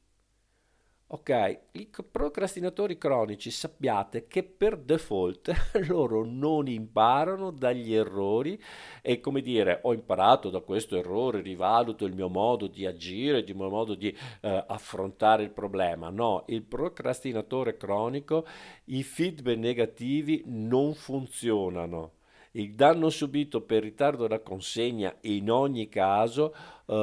Ok, 1.13 1.59
i 1.73 1.89
procrastinatori 2.09 2.97
cronici 2.97 3.51
sappiate 3.51 4.27
che 4.27 4.43
per 4.43 4.77
default 4.77 5.51
loro 5.89 6.23
non 6.23 6.69
imparano 6.69 7.51
dagli 7.51 7.93
errori 7.93 8.57
e 9.01 9.19
come 9.19 9.41
dire 9.41 9.81
ho 9.83 9.91
imparato 9.93 10.49
da 10.49 10.61
questo 10.61 10.95
errore, 10.95 11.41
rivaluto 11.41 12.05
il 12.05 12.15
mio 12.15 12.29
modo 12.29 12.67
di 12.67 12.85
agire, 12.85 13.39
il 13.39 13.55
mio 13.57 13.69
modo 13.69 13.93
di 13.93 14.07
eh, 14.39 14.63
affrontare 14.67 15.43
il 15.43 15.51
problema. 15.51 16.09
No, 16.09 16.45
il 16.47 16.63
procrastinatore 16.63 17.75
cronico, 17.75 18.47
i 18.85 19.03
feedback 19.03 19.57
negativi 19.57 20.43
non 20.45 20.93
funzionano. 20.93 22.19
Il 22.53 22.73
danno 22.73 23.09
subito 23.09 23.61
per 23.61 23.81
ritardo 23.81 24.23
della 24.23 24.41
consegna 24.41 25.15
in 25.21 25.49
ogni 25.49 25.87
caso 25.87 26.53
uh, 26.83 26.93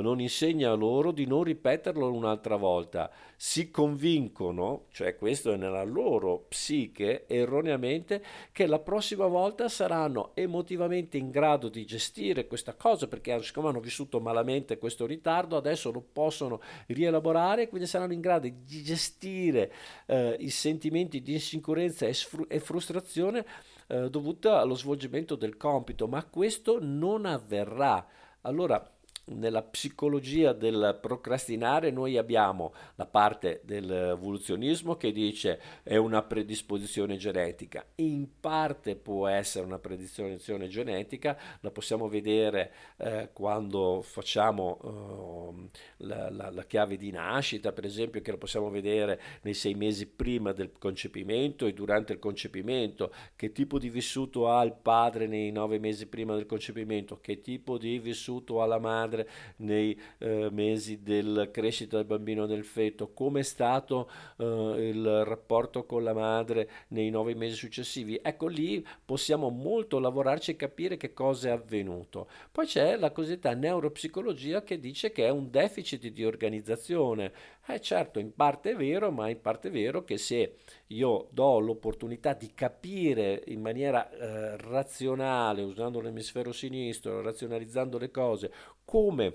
non 0.00 0.20
insegna 0.20 0.72
loro 0.74 1.10
di 1.10 1.26
non 1.26 1.42
ripeterlo 1.42 2.12
un'altra 2.12 2.54
volta. 2.54 3.10
Si 3.34 3.72
convincono, 3.72 4.84
cioè 4.92 5.16
questo 5.16 5.52
è 5.52 5.56
nella 5.56 5.82
loro 5.82 6.44
psiche, 6.48 7.26
erroneamente, 7.26 8.22
che 8.52 8.66
la 8.66 8.78
prossima 8.78 9.26
volta 9.26 9.68
saranno 9.68 10.30
emotivamente 10.34 11.16
in 11.18 11.30
grado 11.30 11.68
di 11.68 11.84
gestire 11.84 12.46
questa 12.46 12.74
cosa 12.74 13.08
perché 13.08 13.42
siccome 13.42 13.70
hanno 13.70 13.80
vissuto 13.80 14.20
malamente 14.20 14.78
questo 14.78 15.06
ritardo, 15.06 15.56
adesso 15.56 15.90
lo 15.90 16.04
possono 16.12 16.60
rielaborare 16.86 17.62
e 17.62 17.68
quindi 17.68 17.88
saranno 17.88 18.12
in 18.12 18.20
grado 18.20 18.46
di 18.46 18.82
gestire 18.84 19.72
uh, 20.06 20.36
i 20.38 20.50
sentimenti 20.50 21.20
di 21.20 21.32
insicurezza 21.32 22.06
e, 22.06 22.14
sfru- 22.14 22.46
e 22.48 22.60
frustrazione 22.60 23.44
uh, 23.88 24.08
dovuta 24.08 24.60
allo 24.60 24.74
svolgimento 24.74 25.34
del 25.34 25.56
compito, 25.56 26.08
ma 26.08 26.24
questo 26.24 26.78
non 26.80 27.26
avverrà. 27.26 28.06
Allora, 28.42 28.97
nella 29.28 29.62
psicologia 29.62 30.52
del 30.52 30.98
procrastinare 31.00 31.90
noi 31.90 32.16
abbiamo 32.16 32.72
la 32.94 33.06
parte 33.06 33.60
dell'evoluzionismo 33.64 34.96
che 34.96 35.12
dice 35.12 35.60
è 35.82 35.96
una 35.96 36.22
predisposizione 36.22 37.16
genetica, 37.16 37.84
in 37.96 38.26
parte 38.40 38.96
può 38.96 39.26
essere 39.26 39.64
una 39.64 39.78
predisposizione 39.78 40.68
genetica, 40.68 41.38
la 41.60 41.70
possiamo 41.70 42.08
vedere 42.08 42.72
eh, 42.96 43.30
quando 43.32 44.02
facciamo 44.02 44.78
eh, 44.82 45.68
la, 45.98 46.30
la, 46.30 46.50
la, 46.50 46.64
chiave 46.64 46.96
di 46.96 47.10
nascita, 47.10 47.72
per 47.72 47.84
esempio, 47.84 48.20
che 48.20 48.30
la 48.30 48.36
possiamo 48.36 48.70
vedere 48.70 49.20
nei 49.42 49.54
sei 49.54 49.74
mesi 49.74 50.06
prima 50.06 50.52
del 50.52 50.72
concepimento 50.78 51.66
e 51.66 51.72
durante 51.72 52.12
il 52.12 52.18
concepimento, 52.18 53.12
che 53.36 53.52
tipo 53.52 53.78
di 53.78 53.88
vissuto 53.88 54.50
ha 54.50 54.62
il 54.62 54.74
padre 54.80 55.26
nei 55.26 55.50
nove 55.50 55.78
mesi 55.78 56.06
prima 56.06 56.34
del 56.34 56.46
concepimento, 56.46 57.18
che 57.20 57.40
tipo 57.40 57.78
di 57.78 57.98
vissuto 57.98 58.62
ha 58.62 58.66
la 58.66 58.78
madre 58.78 59.17
madre 59.18 59.28
nei 59.56 59.98
eh, 60.18 60.48
mesi 60.50 61.02
della 61.02 61.50
crescita 61.50 61.96
del 61.96 62.06
bambino 62.06 62.46
nel 62.46 62.64
feto, 62.64 63.12
come 63.12 63.40
è 63.40 63.42
stato 63.42 64.10
eh, 64.36 64.44
il 64.44 65.24
rapporto 65.24 65.84
con 65.84 66.04
la 66.04 66.12
madre 66.12 66.68
nei 66.88 67.10
nove 67.10 67.34
mesi 67.34 67.56
successivi. 67.56 68.20
Ecco 68.22 68.46
lì 68.46 68.86
possiamo 69.04 69.48
molto 69.48 69.98
lavorarci 69.98 70.52
e 70.52 70.56
capire 70.56 70.96
che 70.96 71.12
cosa 71.12 71.48
è 71.48 71.52
avvenuto. 71.52 72.28
Poi 72.52 72.66
c'è 72.66 72.96
la 72.96 73.10
cosiddetta 73.10 73.54
neuropsicologia 73.54 74.62
che 74.62 74.78
dice 74.78 75.10
che 75.10 75.26
è 75.26 75.30
un 75.30 75.50
deficit 75.50 76.06
di 76.08 76.24
organizzazione. 76.24 77.32
Eh 77.66 77.80
certo, 77.80 78.18
in 78.18 78.34
parte 78.34 78.70
è 78.70 78.76
vero, 78.76 79.10
ma 79.10 79.28
in 79.28 79.40
parte 79.40 79.68
è 79.68 79.70
vero 79.70 80.02
che 80.02 80.16
se 80.16 80.54
io 80.88 81.28
do 81.32 81.58
l'opportunità 81.58 82.32
di 82.32 82.52
capire 82.54 83.42
in 83.48 83.60
maniera 83.60 84.10
eh, 84.10 84.56
razionale, 84.56 85.62
usando 85.62 86.00
l'emisfero 86.00 86.50
sinistro, 86.52 87.20
razionalizzando 87.20 87.98
le 87.98 88.10
cose, 88.10 88.50
come 88.88 89.34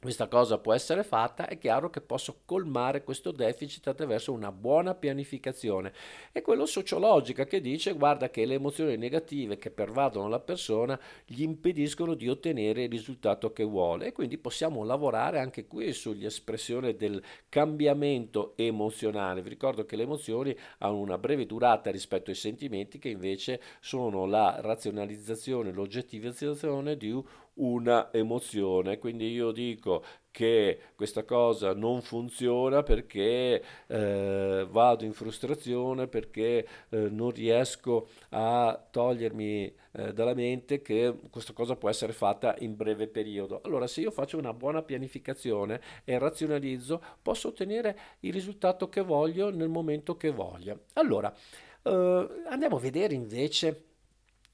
questa 0.00 0.28
cosa 0.28 0.56
può 0.56 0.72
essere 0.72 1.02
fatta, 1.02 1.46
è 1.46 1.58
chiaro 1.58 1.90
che 1.90 2.00
posso 2.00 2.40
colmare 2.46 3.04
questo 3.04 3.32
deficit 3.32 3.86
attraverso 3.86 4.32
una 4.32 4.50
buona 4.50 4.94
pianificazione. 4.94 5.92
E 6.32 6.40
quello 6.40 6.64
sociologica 6.64 7.44
che 7.44 7.60
dice 7.60 7.92
guarda 7.92 8.30
che 8.30 8.46
le 8.46 8.54
emozioni 8.54 8.96
negative 8.96 9.58
che 9.58 9.70
pervadono 9.70 10.26
la 10.28 10.40
persona 10.40 10.98
gli 11.26 11.42
impediscono 11.42 12.14
di 12.14 12.30
ottenere 12.30 12.84
il 12.84 12.90
risultato 12.90 13.52
che 13.52 13.62
vuole 13.62 14.06
e 14.06 14.12
quindi 14.12 14.38
possiamo 14.38 14.84
lavorare 14.84 15.38
anche 15.38 15.66
qui 15.66 15.92
sull'espressione 15.92 16.96
del 16.96 17.22
cambiamento 17.50 18.54
emozionale. 18.56 19.42
Vi 19.42 19.50
ricordo 19.50 19.84
che 19.84 19.96
le 19.96 20.04
emozioni 20.04 20.56
hanno 20.78 20.96
una 20.96 21.18
breve 21.18 21.44
durata 21.44 21.90
rispetto 21.90 22.30
ai 22.30 22.36
sentimenti 22.36 22.98
che 22.98 23.10
invece 23.10 23.60
sono 23.80 24.24
la 24.24 24.62
razionalizzazione, 24.62 25.72
l'oggettivizzazione 25.72 26.96
di 26.96 27.10
una 27.54 28.12
emozione. 28.12 28.98
Quindi 28.98 29.30
io 29.30 29.50
dico 29.52 30.04
che 30.30 30.78
questa 30.94 31.24
cosa 31.24 31.74
non 31.74 32.02
funziona 32.02 32.82
perché 32.82 33.62
eh, 33.86 34.66
vado 34.68 35.04
in 35.04 35.12
frustrazione, 35.12 36.06
perché 36.06 36.66
eh, 36.88 37.08
non 37.10 37.30
riesco 37.30 38.08
a 38.30 38.86
togliermi 38.90 39.74
eh, 39.92 40.12
dalla 40.12 40.34
mente 40.34 40.80
che 40.82 41.14
questa 41.30 41.52
cosa 41.52 41.76
può 41.76 41.88
essere 41.88 42.12
fatta 42.12 42.54
in 42.60 42.76
breve 42.76 43.08
periodo. 43.08 43.60
Allora, 43.64 43.86
se 43.86 44.00
io 44.02 44.10
faccio 44.10 44.38
una 44.38 44.54
buona 44.54 44.82
pianificazione 44.82 45.80
e 46.04 46.18
razionalizzo, 46.18 47.02
posso 47.20 47.48
ottenere 47.48 47.98
il 48.20 48.32
risultato 48.32 48.88
che 48.88 49.00
voglio 49.02 49.50
nel 49.50 49.68
momento 49.68 50.16
che 50.16 50.30
voglio. 50.30 50.84
Allora, 50.94 51.34
eh, 51.82 52.28
andiamo 52.48 52.76
a 52.76 52.80
vedere 52.80 53.14
invece 53.14 53.89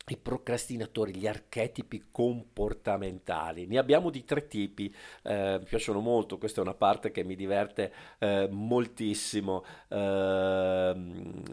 i 0.08 0.16
procrastinatori, 0.16 1.16
gli 1.16 1.26
archetipi 1.26 2.04
comportamentali. 2.10 3.66
Ne 3.66 3.78
abbiamo 3.78 4.10
di 4.10 4.24
tre 4.24 4.46
tipi, 4.46 4.94
eh, 5.22 5.56
mi 5.58 5.64
piacciono 5.64 6.00
molto, 6.00 6.38
questa 6.38 6.60
è 6.60 6.64
una 6.64 6.74
parte 6.74 7.10
che 7.10 7.24
mi 7.24 7.34
diverte 7.34 7.92
eh, 8.18 8.48
moltissimo. 8.50 9.64
Eh, 9.88 10.94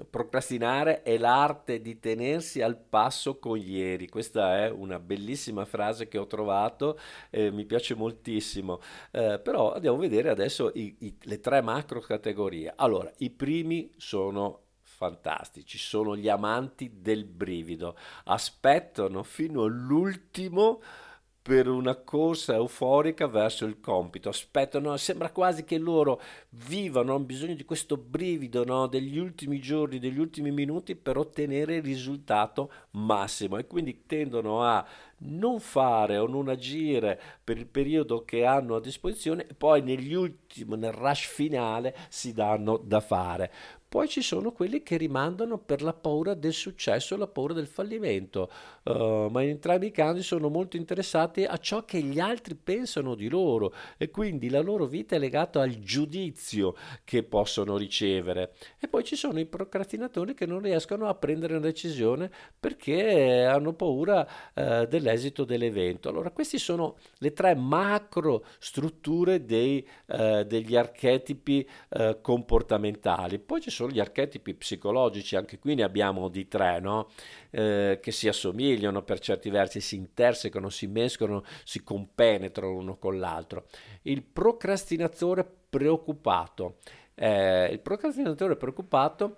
procrastinare 0.10 1.02
è 1.02 1.18
l'arte 1.18 1.82
di 1.82 2.00
tenersi 2.00 2.62
al 2.62 2.78
passo 2.78 3.40
con 3.40 3.58
ieri, 3.58 4.08
questa 4.08 4.58
è 4.58 4.70
una 4.70 5.00
bellissima 5.00 5.66
frase 5.66 6.08
che 6.08 6.18
ho 6.18 6.28
trovato, 6.28 7.00
mi 7.32 7.66
piace 7.66 7.96
moltissimo, 7.96 8.80
eh, 9.12 9.40
però 9.40 9.74
andiamo 9.74 9.98
a 9.98 10.02
vedere 10.02 10.30
adesso 10.30 10.72
i, 10.74 10.96
i, 11.00 11.16
le 11.22 11.40
tre 11.40 11.62
macro 11.62 12.00
categorie. 12.00 12.74
Allora, 12.76 13.12
i 13.18 13.30
primi 13.30 13.92
sono 13.98 14.63
fantastici, 15.04 15.78
sono 15.78 16.16
gli 16.16 16.30
amanti 16.30 17.02
del 17.02 17.26
brivido, 17.26 17.98
aspettano 18.24 19.24
fino 19.24 19.64
all'ultimo 19.64 20.82
per 21.44 21.68
una 21.68 21.96
corsa 21.96 22.54
euforica 22.54 23.28
verso 23.28 23.66
il 23.66 23.82
compito, 23.82 24.30
aspettano, 24.30 24.96
sembra 24.96 25.30
quasi 25.30 25.66
che 25.66 25.78
loro 25.78 26.22
vivano, 26.52 27.16
hanno 27.16 27.26
bisogno 27.26 27.54
di 27.54 27.66
questo 27.66 27.98
brivido 27.98 28.64
no? 28.64 28.88
degli 28.88 29.18
ultimi 29.18 29.60
giorni, 29.60 30.00
degli 30.00 30.20
ultimi 30.20 30.52
minuti 30.52 30.96
per 30.96 31.18
ottenere 31.18 31.76
il 31.76 31.84
risultato 31.84 32.72
massimo 32.92 33.58
e 33.58 33.68
quindi 33.68 34.06
tendono 34.06 34.64
a 34.64 34.88
non 35.26 35.60
fare 35.60 36.18
o 36.18 36.28
non 36.28 36.48
agire 36.48 37.20
per 37.44 37.58
il 37.58 37.68
periodo 37.68 38.24
che 38.24 38.46
hanno 38.46 38.76
a 38.76 38.82
disposizione 38.82 39.46
e 39.46 39.54
poi 39.54 39.82
negli 39.82 40.14
ultimi, 40.14 40.78
nel 40.78 40.94
rush 40.94 41.26
finale 41.28 41.94
si 42.08 42.32
danno 42.32 42.78
da 42.78 43.02
fare. 43.02 43.52
Poi 43.94 44.08
ci 44.08 44.24
sono 44.24 44.52
quelli 44.54 44.82
che 44.82 44.98
rimandano 44.98 45.60
per 45.60 45.84
la 45.84 45.94
paura 45.94 46.34
del 46.34 46.54
successo, 46.54 47.16
la 47.16 47.28
paura 47.28 47.54
del 47.54 47.68
fallimento, 47.68 48.50
uh, 48.86 49.28
ma 49.30 49.44
in 49.44 49.50
entrambi 49.50 49.86
i 49.86 49.92
casi 49.92 50.24
sono 50.24 50.50
molto 50.50 50.78
interessati 50.78 51.44
a 51.44 51.58
ciò 51.58 51.86
che 51.86 52.02
gli 52.02 52.20
altri 52.20 52.56
pensano 52.56 53.14
di 53.14 53.30
loro 53.30 53.72
e 53.98 54.10
quindi 54.10 54.50
la 54.50 54.62
loro 54.62 54.88
vita 54.88 55.16
è 55.16 55.20
legata 55.20 55.62
al 55.62 55.78
giudizio 55.78 56.74
che 57.04 57.22
possono 57.22 57.78
ricevere. 57.78 58.56
E 58.80 58.88
poi 58.88 59.04
ci 59.04 59.16
sono 59.16 59.40
i 59.40 59.46
procrastinatori 59.46 60.34
che 60.34 60.48
non 60.48 60.62
riescono 60.62 61.08
a 61.08 61.14
prendere 61.14 61.54
una 61.54 61.62
decisione 61.62 62.32
perché 62.60 63.44
hanno 63.44 63.74
paura 63.74 64.28
uh, 64.56 64.88
dell'esito 64.88 65.44
dell'evento. 65.44 66.10
Allora, 66.10 66.32
queste 66.32 66.58
sono 66.58 66.96
le 67.20 67.32
tre 67.32 67.54
macro 67.54 68.44
strutture 68.58 69.46
dei, 69.46 69.88
uh, 70.08 70.42
degli 70.42 70.76
archetipi 70.76 71.70
comportamentali. 72.22 73.38
Poi 73.38 73.62
ci 73.62 73.70
sono 73.70 73.83
sono 73.84 73.92
gli 73.92 74.00
archetipi 74.00 74.54
psicologici, 74.54 75.36
anche 75.36 75.60
qui 75.60 75.76
ne 75.76 75.84
abbiamo 75.84 76.30
di 76.30 76.48
tre, 76.48 76.80
no? 76.80 77.10
eh, 77.50 78.00
che 78.02 78.12
si 78.12 78.28
assomigliano 78.28 79.04
per 79.04 79.20
certi 79.20 79.50
versi, 79.50 79.82
si 79.82 79.96
intersecano, 79.96 80.70
si 80.70 80.88
mescolano, 80.88 81.44
si 81.64 81.84
compenetrano 81.84 82.74
uno 82.74 82.98
con 82.98 83.20
l'altro. 83.20 83.66
Il 84.04 84.24
procrastinatore 84.24 85.46
preoccupato. 85.70 86.78
Eh, 87.16 87.70
il 87.72 87.80
procrastinatore 87.80 88.56
preoccupato 88.56 89.38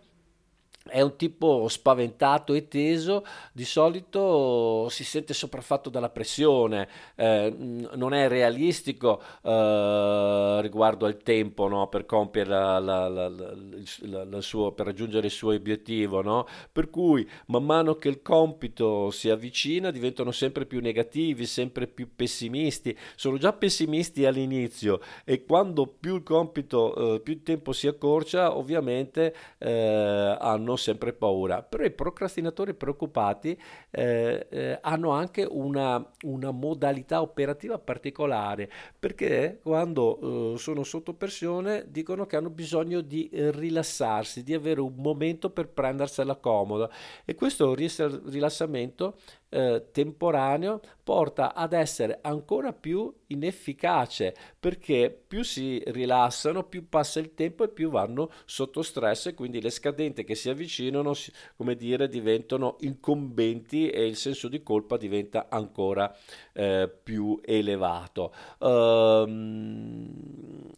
è 0.88 1.02
un 1.02 1.16
tipo 1.16 1.68
spaventato 1.68 2.54
e 2.54 2.68
teso, 2.68 3.26
di 3.52 3.66
solito 3.66 4.88
si 4.90 5.04
sente 5.04 5.34
sopraffatto 5.34 5.90
dalla 5.90 6.10
pressione, 6.10 6.88
eh, 7.16 7.52
non 7.58 8.14
è 8.14 8.28
realistico 8.28 9.20
eh, 9.42 10.60
riguardo 10.62 11.08
al 11.08 11.18
tempo 11.18 11.68
no, 11.68 11.88
per 11.88 12.06
la, 12.48 12.78
la, 12.78 13.08
la, 13.10 14.42
suo, 14.42 14.74
per 14.74 14.86
raggiungere 14.86 15.26
il 15.26 15.32
suo 15.32 15.54
obiettivo, 15.54 16.22
no? 16.22 16.46
per 16.72 16.92
cui 16.92 17.28
man 17.48 17.66
mano 17.66 17.96
che 17.96 18.10
il 18.10 18.22
compito 18.22 19.10
si 19.10 19.30
avvicina 19.30 19.90
diventano 19.90 20.32
sempre 20.32 20.68
più 20.68 20.82
negativi, 20.82 21.48
sempre 21.48 21.88
più 21.88 22.10
pessimisti, 22.16 22.96
sono 23.16 23.38
già 23.38 23.54
pessimisti 23.54 24.26
all'inizio 24.26 25.00
e 25.24 25.46
quando 25.46 25.88
più 25.88 26.16
il 26.16 26.24
compito, 26.24 27.16
eh, 27.16 27.20
più 27.22 27.34
il 27.34 27.42
tempo 27.42 27.72
si 27.72 27.88
accorcia, 27.88 28.56
ovviamente 28.56 29.36
eh, 29.58 30.38
hanno 30.76 30.78
sempre 30.78 31.14
paura, 31.14 31.64
però 31.64 31.84
i 31.84 31.92
procrastinatori 31.92 32.74
preoccupati 32.74 33.60
eh, 33.90 34.48
eh, 34.50 34.80
hanno 34.82 35.12
anche 35.12 35.48
una, 35.50 36.06
una, 36.24 36.52
modalità 36.52 37.22
operativa 37.22 37.80
particolare, 37.80 38.70
perché 39.00 39.60
quando 39.64 40.54
eh, 40.54 40.58
sono 40.58 40.84
sotto 40.84 41.14
pressione 41.14 41.86
dicono 41.88 42.26
che 42.26 42.36
hanno 42.36 42.50
bisogno 42.50 43.02
di 43.02 43.30
rilassarsi, 43.32 44.44
di 44.44 44.54
avere 44.54 44.82
un 44.82 44.94
momento 44.96 45.50
per 45.50 45.70
prendersela 45.70 46.36
comoda. 46.36 46.90
E 47.24 47.34
questo 47.36 47.74
rilassamento 47.74 49.18
eh, 49.56 49.86
temporaneo 49.92 50.82
porta 51.02 51.54
ad 51.54 51.72
essere 51.72 52.18
ancora 52.24 52.74
più 52.74 53.14
inefficace 53.28 54.36
perché 54.60 55.16
più 55.28 55.44
si 55.44 55.82
rilassano, 55.86 56.64
più 56.64 56.90
passa 56.90 57.20
il 57.20 57.36
tempo 57.36 57.64
e 57.64 57.70
più 57.70 57.90
vanno 57.90 58.32
sotto 58.46 58.82
stress 58.82 59.28
e 59.28 59.34
quindi 59.36 59.62
le 59.62 59.70
scadenti 59.70 60.24
che 60.24 60.36
si 60.36 60.50
avvicinano, 60.50 61.14
come 61.56 61.76
dire, 61.76 62.10
diventano 62.10 62.78
incombenti 62.80 63.88
e 63.88 64.06
il 64.06 64.16
senso 64.16 64.48
di 64.48 64.64
colpa 64.64 64.98
diventa 64.98 65.46
ancora 65.48 66.14
eh, 66.54 66.92
più 67.04 67.40
elevato. 67.44 68.34
Um, 68.60 70.10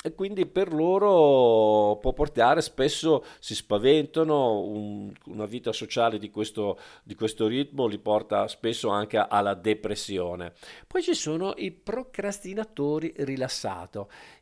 e 0.04 0.13
quindi 0.13 0.46
per 0.46 0.74
loro 0.74 1.98
può 2.02 2.12
portare, 2.13 2.62
spesso 2.62 3.24
si 3.40 3.56
spaventano, 3.56 4.60
un, 4.60 5.12
una 5.28 5.46
vita 5.46 5.72
sociale 5.72 6.20
di 6.20 6.30
questo, 6.30 6.78
di 7.04 7.16
questo 7.16 7.48
ritmo 7.48 7.88
li 7.88 7.98
porta 7.98 8.48
spesso 8.48 8.67
spesso 8.68 8.90
anche 8.90 9.18
alla 9.18 9.54
depressione. 9.54 10.54
Poi 10.86 11.02
ci 11.02 11.14
sono 11.14 11.54
i 11.56 11.72
procrastinatori 11.72 13.14
rilassati. 13.18 13.76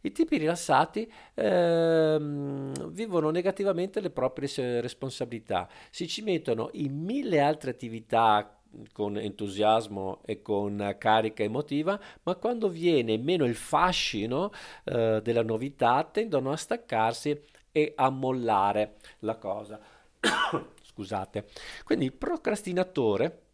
I 0.02 0.12
tipi 0.12 0.38
rilassati 0.38 1.12
ehm, 1.36 2.90
vivono 2.90 3.30
negativamente 3.30 4.00
le 4.00 4.10
proprie 4.10 4.82
responsabilità, 4.82 5.68
si 5.92 6.08
ci 6.08 6.22
mettono 6.22 6.70
in 6.74 6.98
mille 6.98 7.40
altre 7.40 7.72
attività 7.72 8.60
con 8.92 9.18
entusiasmo 9.18 10.22
e 10.26 10.42
con 10.42 10.96
carica 10.98 11.44
emotiva, 11.44 12.00
ma 12.24 12.36
quando 12.36 12.68
viene 12.68 13.18
meno 13.18 13.46
il 13.46 13.56
fascino 13.56 14.52
eh, 14.84 15.22
della 15.24 15.44
novità 15.44 16.04
tendono 16.12 16.52
a 16.52 16.58
staccarsi 16.58 17.40
e 17.72 17.94
a 17.96 18.10
mollare 18.10 18.96
la 19.20 19.36
cosa. 19.36 19.80
Scusate. 20.82 21.46
Quindi 21.84 22.06
il 22.06 22.14
procrastinatore 22.14 23.45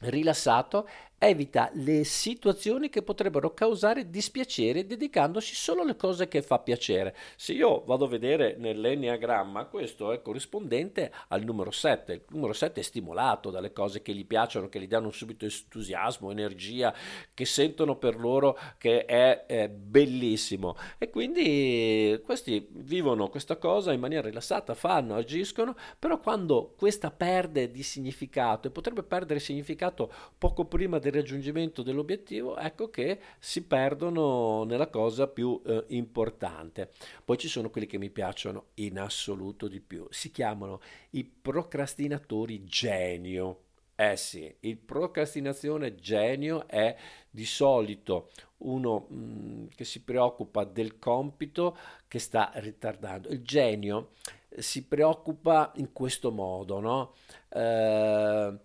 rilassato 0.00 0.86
evita 1.22 1.70
le 1.74 2.02
situazioni 2.04 2.88
che 2.88 3.02
potrebbero 3.02 3.52
causare 3.52 4.08
dispiacere 4.08 4.86
dedicandosi 4.86 5.54
solo 5.54 5.82
alle 5.82 5.94
cose 5.94 6.28
che 6.28 6.40
fa 6.40 6.58
piacere. 6.60 7.14
Se 7.36 7.52
io 7.52 7.84
vado 7.84 8.06
a 8.06 8.08
vedere 8.08 8.56
nell'enneagramma, 8.56 9.66
questo 9.66 10.12
è 10.12 10.22
corrispondente 10.22 11.12
al 11.28 11.44
numero 11.44 11.70
7. 11.70 12.12
Il 12.14 12.22
numero 12.28 12.54
7 12.54 12.80
è 12.80 12.82
stimolato 12.82 13.50
dalle 13.50 13.70
cose 13.74 14.00
che 14.00 14.14
gli 14.14 14.24
piacciono, 14.24 14.70
che 14.70 14.80
gli 14.80 14.88
danno 14.88 15.10
subito 15.10 15.44
entusiasmo, 15.44 16.30
energia, 16.30 16.94
che 17.34 17.44
sentono 17.44 17.96
per 17.96 18.18
loro 18.18 18.58
che 18.78 19.04
è, 19.04 19.44
è 19.44 19.68
bellissimo. 19.68 20.74
E 20.96 21.10
quindi 21.10 22.18
questi 22.24 22.66
vivono 22.70 23.28
questa 23.28 23.56
cosa 23.56 23.92
in 23.92 24.00
maniera 24.00 24.26
rilassata, 24.26 24.72
fanno, 24.72 25.16
agiscono, 25.16 25.76
però 25.98 26.18
quando 26.18 26.72
questa 26.78 27.10
perde 27.10 27.70
di 27.70 27.82
significato 27.82 28.68
e 28.68 28.70
potrebbe 28.70 29.02
perdere 29.02 29.38
significato 29.38 30.10
poco 30.38 30.64
prima 30.64 30.98
del 30.98 31.08
del 31.10 31.20
raggiungimento 31.22 31.82
dell'obiettivo, 31.82 32.56
ecco 32.56 32.88
che 32.90 33.18
si 33.38 33.64
perdono 33.64 34.64
nella 34.64 34.88
cosa 34.88 35.26
più 35.26 35.60
eh, 35.64 35.84
importante. 35.88 36.90
Poi 37.24 37.36
ci 37.36 37.48
sono 37.48 37.70
quelli 37.70 37.86
che 37.86 37.98
mi 37.98 38.10
piacciono 38.10 38.66
in 38.74 38.98
assoluto 38.98 39.68
di 39.68 39.80
più, 39.80 40.06
si 40.10 40.30
chiamano 40.30 40.80
i 41.10 41.24
procrastinatori 41.24 42.64
genio. 42.64 43.64
Eh 43.94 44.16
sì, 44.16 44.50
il 44.60 44.78
procrastinazione 44.78 45.94
genio 45.96 46.66
è 46.66 46.96
di 47.28 47.44
solito 47.44 48.30
uno 48.58 49.06
mh, 49.08 49.14
mm, 49.14 49.66
che 49.74 49.84
si 49.84 50.02
preoccupa 50.02 50.64
del 50.64 50.98
compito 50.98 51.76
che 52.08 52.18
sta 52.18 52.50
ritardando. 52.54 53.28
Il 53.28 53.42
genio 53.42 54.12
si 54.56 54.84
preoccupa 54.86 55.72
in 55.76 55.92
questo 55.92 56.30
modo, 56.30 56.80
no? 56.80 57.12
Eh, 57.48 58.58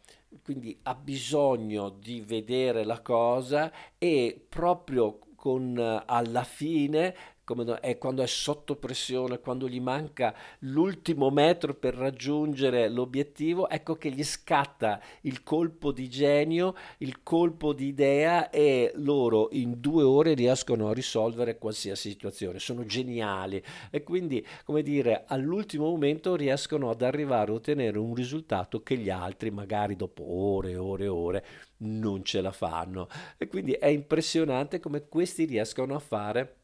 quindi 0.44 0.78
ha 0.84 0.96
bisogno 0.96 1.90
di 1.90 2.22
vedere 2.22 2.84
la 2.84 3.02
cosa 3.02 3.72
e 3.98 4.46
proprio 4.48 5.20
con 5.36 5.78
alla 6.06 6.44
fine 6.44 7.16
come 7.46 7.80
è 7.80 7.98
quando 8.00 8.24
è 8.24 8.28
sotto 8.28 8.76
pressione, 8.76 9.40
quando 9.40 9.70
gli 9.70 9.80
manca 9.80 10.36
l'ultimo 10.60 11.30
metro 11.30 11.76
per 11.76 11.94
raggiungere 11.94 12.90
l'obiettivo, 12.90 13.70
ecco 13.70 13.96
che 13.96 14.10
gli 14.10 14.24
scatta 14.24 15.00
il 15.22 15.44
colpo 15.44 15.92
di 15.92 16.10
genio, 16.10 16.76
il 16.98 17.22
colpo 17.22 17.72
di 17.72 17.86
idea 17.86 18.50
e 18.50 18.92
loro 18.96 19.50
in 19.52 19.80
due 19.80 20.04
ore 20.04 20.34
riescono 20.34 20.90
a 20.90 20.94
risolvere 20.94 21.60
qualsiasi 21.60 22.10
situazione, 22.10 22.60
sono 22.60 22.84
geniali 22.84 23.64
e 23.92 24.04
quindi, 24.04 24.46
come 24.66 24.82
dire, 24.82 25.24
all'ultimo 25.28 25.86
momento 25.86 26.36
riescono 26.36 26.90
ad 26.90 27.04
arrivare 27.04 27.52
a 27.52 27.56
ottenere 27.56 28.00
un 28.00 28.16
risultato 28.16 28.82
che 28.82 28.98
gli 28.98 29.12
altri, 29.12 29.52
magari 29.52 29.96
dopo 29.96 30.24
ore 30.28 30.72
e 30.72 30.78
ore 30.78 31.04
e 31.04 31.08
ore, 31.08 31.46
non 31.78 32.24
ce 32.24 32.42
la 32.42 32.52
fanno. 32.52 33.08
E 33.38 33.48
quindi 33.48 33.74
è 33.74 33.88
impressionante 33.88 34.80
come 34.80 35.08
questi 35.08 35.46
riescono 35.46 35.94
a 35.94 36.00
fare 36.00 36.56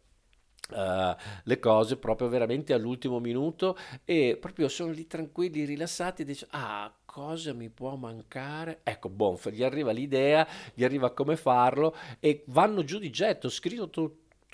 Uh, 0.72 1.16
le 1.44 1.60
cose 1.60 1.98
proprio 1.98 2.30
veramente 2.30 2.74
all'ultimo 2.74 3.20
minuto 3.20 3.78
e 4.06 4.38
proprio 4.40 4.68
sono 4.68 4.92
lì 4.92 5.06
tranquilli, 5.06 5.66
rilassati 5.66 6.22
e 6.22 6.26
dice 6.26 6.48
ah 6.52 6.94
cosa 7.06 7.54
mi 7.54 7.70
può 7.70 7.96
mancare? 7.96 8.80
Ecco 8.84 9.10
bonf 9.10 9.50
gli 9.50 9.64
arriva 9.64 9.92
l'idea 9.92 10.48
gli 10.74 10.84
arriva 10.84 11.12
come 11.12 11.36
farlo 11.36 11.96
e 12.20 12.44
vanno 12.48 12.84
giù 12.84 13.00
di 13.00 13.10
getto 13.10 13.50
scrivono, 13.50 13.90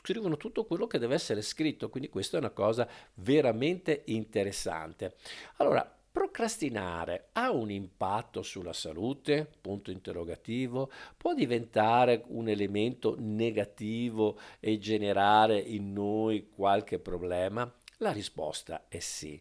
scrivono 0.02 0.38
tutto 0.38 0.66
quello 0.66 0.88
che 0.88 0.98
deve 0.98 1.16
essere 1.16 1.42
scritto 1.42 1.90
quindi 1.90 2.10
questa 2.10 2.38
è 2.38 2.40
una 2.40 2.50
cosa 2.50 2.88
veramente 3.16 4.04
interessante. 4.06 5.16
Allora 5.58 5.97
Procrastinare 6.18 7.28
ha 7.34 7.52
un 7.52 7.70
impatto 7.70 8.42
sulla 8.42 8.74
salute? 8.74 9.48
Punto 9.62 9.92
interrogativo. 9.92 10.90
Può 11.16 11.36
diventare 11.36 12.24
un 12.30 12.50
elemento 12.50 13.16
negativo 13.20 14.40
e 14.60 14.80
generare 14.80 15.60
in 15.60 15.94
noi 15.94 16.50
qualche 16.50 16.98
problema? 16.98 17.72
La 17.98 18.12
risposta 18.12 18.86
è 18.88 18.98
sì, 18.98 19.40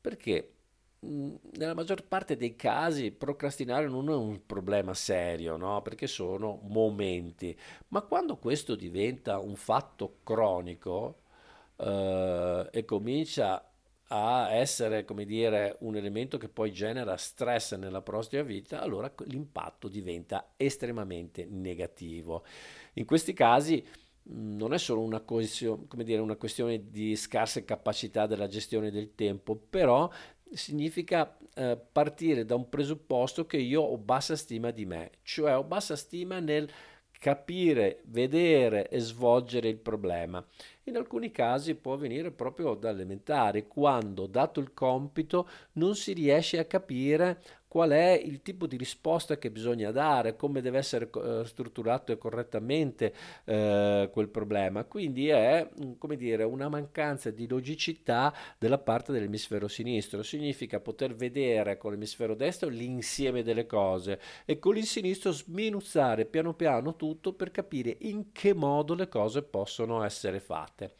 perché 0.00 0.54
mh, 0.98 1.34
nella 1.52 1.74
maggior 1.74 2.02
parte 2.02 2.36
dei 2.36 2.56
casi 2.56 3.12
procrastinare 3.12 3.86
non 3.86 4.08
è 4.10 4.14
un 4.16 4.44
problema 4.44 4.94
serio, 4.94 5.56
no? 5.56 5.82
perché 5.82 6.08
sono 6.08 6.58
momenti, 6.64 7.56
ma 7.90 8.00
quando 8.02 8.38
questo 8.38 8.74
diventa 8.74 9.38
un 9.38 9.54
fatto 9.54 10.16
cronico 10.24 11.20
eh, 11.76 12.68
e 12.72 12.84
comincia 12.84 13.62
a 14.08 14.52
essere, 14.52 15.04
come 15.04 15.24
dire, 15.24 15.76
un 15.80 15.96
elemento 15.96 16.38
che 16.38 16.48
poi 16.48 16.72
genera 16.72 17.16
stress 17.16 17.74
nella 17.76 18.02
prossima 18.02 18.42
vita, 18.42 18.80
allora 18.80 19.12
l'impatto 19.26 19.88
diventa 19.88 20.52
estremamente 20.56 21.46
negativo. 21.48 22.44
In 22.94 23.04
questi 23.04 23.32
casi 23.32 23.84
non 24.30 24.72
è 24.74 24.78
solo 24.78 25.00
una, 25.02 25.20
coesio, 25.20 25.86
dire, 25.96 26.20
una 26.20 26.36
questione 26.36 26.90
di 26.90 27.16
scarse 27.16 27.64
capacità 27.64 28.26
della 28.26 28.46
gestione 28.46 28.90
del 28.90 29.14
tempo, 29.14 29.56
però 29.56 30.10
significa 30.52 31.36
eh, 31.54 31.78
partire 31.92 32.44
da 32.44 32.54
un 32.54 32.68
presupposto 32.68 33.46
che 33.46 33.58
io 33.58 33.82
ho 33.82 33.98
bassa 33.98 34.36
stima 34.36 34.70
di 34.70 34.86
me, 34.86 35.10
cioè 35.22 35.56
ho 35.56 35.64
bassa 35.64 35.96
stima 35.96 36.40
nel 36.40 36.68
capire, 37.18 38.00
vedere 38.06 38.88
e 38.88 39.00
svolgere 39.00 39.68
il 39.68 39.78
problema. 39.78 40.44
In 40.84 40.96
alcuni 40.96 41.30
casi 41.30 41.74
può 41.74 41.94
avvenire 41.94 42.30
proprio 42.30 42.74
da 42.74 42.90
elementare, 42.90 43.66
quando, 43.66 44.26
dato 44.26 44.60
il 44.60 44.72
compito, 44.72 45.48
non 45.72 45.94
si 45.94 46.12
riesce 46.12 46.58
a 46.58 46.64
capire 46.64 47.42
qual 47.68 47.90
è 47.90 48.20
il 48.24 48.42
tipo 48.42 48.66
di 48.66 48.76
risposta 48.76 49.38
che 49.38 49.50
bisogna 49.50 49.90
dare, 49.90 50.36
come 50.36 50.60
deve 50.62 50.78
essere 50.78 51.10
eh, 51.14 51.42
strutturato 51.44 52.16
correttamente 52.16 53.12
eh, 53.44 54.08
quel 54.10 54.28
problema. 54.28 54.84
Quindi 54.84 55.28
è 55.28 55.68
mm, 55.84 55.92
come 55.98 56.16
dire, 56.16 56.44
una 56.44 56.68
mancanza 56.68 57.30
di 57.30 57.46
logicità 57.46 58.34
della 58.58 58.78
parte 58.78 59.12
dell'emisfero 59.12 59.68
sinistro. 59.68 60.22
Significa 60.22 60.80
poter 60.80 61.14
vedere 61.14 61.76
con 61.76 61.92
l'emisfero 61.92 62.34
destro 62.34 62.68
l'insieme 62.68 63.42
delle 63.42 63.66
cose 63.66 64.18
e 64.46 64.58
con 64.58 64.76
il 64.76 64.86
sinistro 64.86 65.30
sminuzzare 65.30 66.24
piano 66.24 66.54
piano 66.54 66.96
tutto 66.96 67.34
per 67.34 67.50
capire 67.50 67.96
in 68.00 68.32
che 68.32 68.54
modo 68.54 68.94
le 68.94 69.08
cose 69.08 69.42
possono 69.42 70.02
essere 70.02 70.40
fatte. 70.40 70.94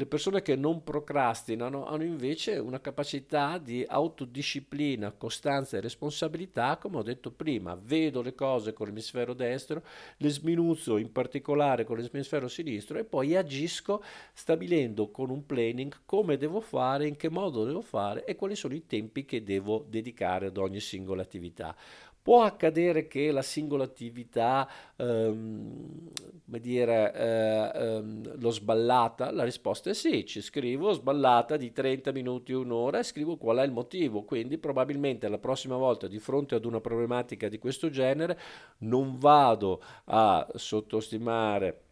Le 0.00 0.06
persone 0.06 0.40
che 0.40 0.56
non 0.56 0.82
procrastinano 0.82 1.84
hanno 1.84 2.04
invece 2.04 2.56
una 2.56 2.80
capacità 2.80 3.58
di 3.58 3.84
autodisciplina, 3.86 5.12
costanza 5.12 5.76
e 5.76 5.82
responsabilità, 5.82 6.78
come 6.78 6.96
ho 6.96 7.02
detto 7.02 7.30
prima, 7.30 7.78
vedo 7.78 8.22
le 8.22 8.34
cose 8.34 8.72
con 8.72 8.86
l'emisfero 8.86 9.34
destro, 9.34 9.82
le 10.16 10.28
sminuzzo 10.30 10.96
in 10.96 11.12
particolare 11.12 11.84
con 11.84 11.98
l'emisfero 11.98 12.48
sinistro 12.48 12.96
e 12.96 13.04
poi 13.04 13.36
agisco 13.36 14.02
stabilendo 14.32 15.10
con 15.10 15.28
un 15.28 15.44
planning 15.44 15.94
come 16.06 16.38
devo 16.38 16.62
fare, 16.62 17.06
in 17.06 17.16
che 17.16 17.28
modo 17.28 17.66
devo 17.66 17.82
fare 17.82 18.24
e 18.24 18.36
quali 18.36 18.56
sono 18.56 18.72
i 18.72 18.86
tempi 18.86 19.26
che 19.26 19.42
devo 19.42 19.84
dedicare 19.86 20.46
ad 20.46 20.56
ogni 20.56 20.80
singola 20.80 21.20
attività. 21.20 21.76
Può 22.22 22.42
accadere 22.42 23.06
che 23.08 23.30
la 23.30 23.40
singola 23.40 23.84
attività, 23.84 24.68
ehm, 24.96 26.10
come 26.44 26.60
dire, 26.60 27.14
eh, 27.14 27.70
ehm, 27.74 28.38
l'ho 28.38 28.50
sballata? 28.50 29.30
La 29.30 29.44
risposta 29.44 29.88
è 29.88 29.94
sì, 29.94 30.26
ci 30.26 30.42
scrivo 30.42 30.92
sballata 30.92 31.56
di 31.56 31.72
30 31.72 32.12
minuti, 32.12 32.52
un'ora 32.52 32.98
e 32.98 33.04
scrivo 33.04 33.36
qual 33.38 33.58
è 33.58 33.64
il 33.64 33.72
motivo. 33.72 34.22
Quindi 34.24 34.58
probabilmente 34.58 35.28
la 35.28 35.38
prossima 35.38 35.76
volta 35.76 36.08
di 36.08 36.18
fronte 36.18 36.54
ad 36.54 36.66
una 36.66 36.80
problematica 36.80 37.48
di 37.48 37.58
questo 37.58 37.88
genere 37.88 38.38
non 38.78 39.18
vado 39.18 39.82
a 40.04 40.46
sottostimare 40.54 41.84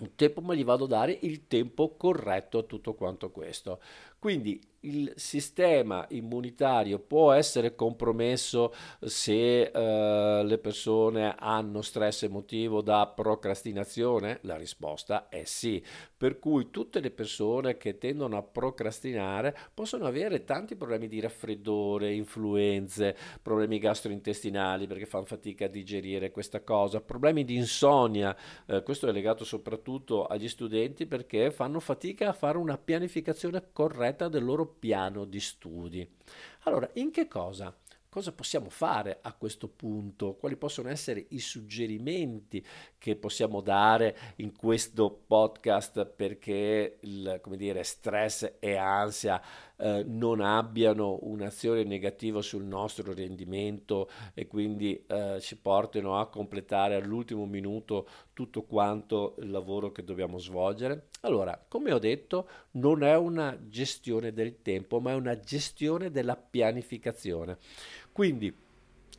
un 0.00 0.14
tempo, 0.14 0.40
ma 0.40 0.54
gli 0.54 0.64
vado 0.64 0.84
a 0.84 0.88
dare 0.88 1.18
il 1.22 1.46
tempo 1.48 1.96
corretto 1.96 2.58
a 2.58 2.62
tutto 2.62 2.94
quanto 2.94 3.30
questo. 3.30 3.80
Quindi 4.18 4.60
il 4.80 5.12
sistema 5.16 6.06
immunitario 6.10 7.00
può 7.00 7.32
essere 7.32 7.74
compromesso 7.74 8.72
se 9.00 9.62
eh, 9.62 10.44
le 10.44 10.58
persone 10.58 11.34
hanno 11.36 11.82
stress 11.82 12.22
emotivo 12.22 12.80
da 12.80 13.06
procrastinazione? 13.08 14.38
La 14.42 14.56
risposta 14.56 15.28
è 15.28 15.42
sì. 15.44 15.82
Per 16.16 16.38
cui 16.38 16.70
tutte 16.70 17.00
le 17.00 17.10
persone 17.10 17.76
che 17.76 17.98
tendono 17.98 18.36
a 18.36 18.42
procrastinare 18.42 19.56
possono 19.74 20.06
avere 20.06 20.44
tanti 20.44 20.76
problemi 20.76 21.08
di 21.08 21.20
raffreddore, 21.20 22.12
influenze, 22.12 23.16
problemi 23.42 23.78
gastrointestinali 23.78 24.86
perché 24.86 25.06
fanno 25.06 25.24
fatica 25.24 25.64
a 25.64 25.68
digerire 25.68 26.30
questa 26.30 26.62
cosa, 26.62 27.00
problemi 27.00 27.44
di 27.44 27.56
insonnia. 27.56 28.36
Eh, 28.66 28.82
questo 28.82 29.08
è 29.08 29.12
legato 29.12 29.44
soprattutto 29.44 30.26
agli 30.26 30.48
studenti 30.48 31.06
perché 31.06 31.50
fanno 31.50 31.80
fatica 31.80 32.28
a 32.28 32.32
fare 32.32 32.58
una 32.58 32.78
pianificazione 32.78 33.70
corretta 33.72 34.28
del 34.28 34.44
loro 34.44 34.66
piano 34.68 35.24
di 35.24 35.40
studi. 35.40 36.08
Allora, 36.62 36.88
in 36.94 37.10
che 37.10 37.26
cosa? 37.26 37.76
Cosa 38.10 38.32
possiamo 38.32 38.70
fare 38.70 39.18
a 39.20 39.34
questo 39.34 39.68
punto? 39.68 40.34
Quali 40.36 40.56
possono 40.56 40.88
essere 40.88 41.26
i 41.28 41.38
suggerimenti 41.38 42.64
che 42.96 43.16
possiamo 43.16 43.60
dare 43.60 44.16
in 44.36 44.56
questo 44.56 45.10
podcast 45.26 46.06
perché 46.06 46.98
il 47.00 47.40
dire, 47.56 47.82
stress 47.82 48.54
e 48.58 48.76
ansia 48.76 49.40
eh, 49.78 50.04
non 50.06 50.40
abbiano 50.40 51.18
un'azione 51.22 51.84
negativa 51.84 52.42
sul 52.42 52.64
nostro 52.64 53.12
rendimento 53.12 54.08
e 54.34 54.46
quindi 54.46 55.04
eh, 55.06 55.38
ci 55.40 55.56
portino 55.56 56.18
a 56.18 56.28
completare 56.28 56.96
all'ultimo 56.96 57.46
minuto 57.46 58.08
tutto 58.32 58.62
quanto 58.62 59.34
il 59.38 59.50
lavoro 59.50 59.90
che 59.92 60.04
dobbiamo 60.04 60.38
svolgere? 60.38 61.08
Allora, 61.22 61.62
come 61.68 61.92
ho 61.92 61.98
detto, 61.98 62.48
non 62.72 63.02
è 63.02 63.16
una 63.16 63.56
gestione 63.68 64.32
del 64.32 64.62
tempo, 64.62 65.00
ma 65.00 65.12
è 65.12 65.14
una 65.14 65.38
gestione 65.38 66.10
della 66.10 66.36
pianificazione. 66.36 67.58
Quindi 68.12 68.54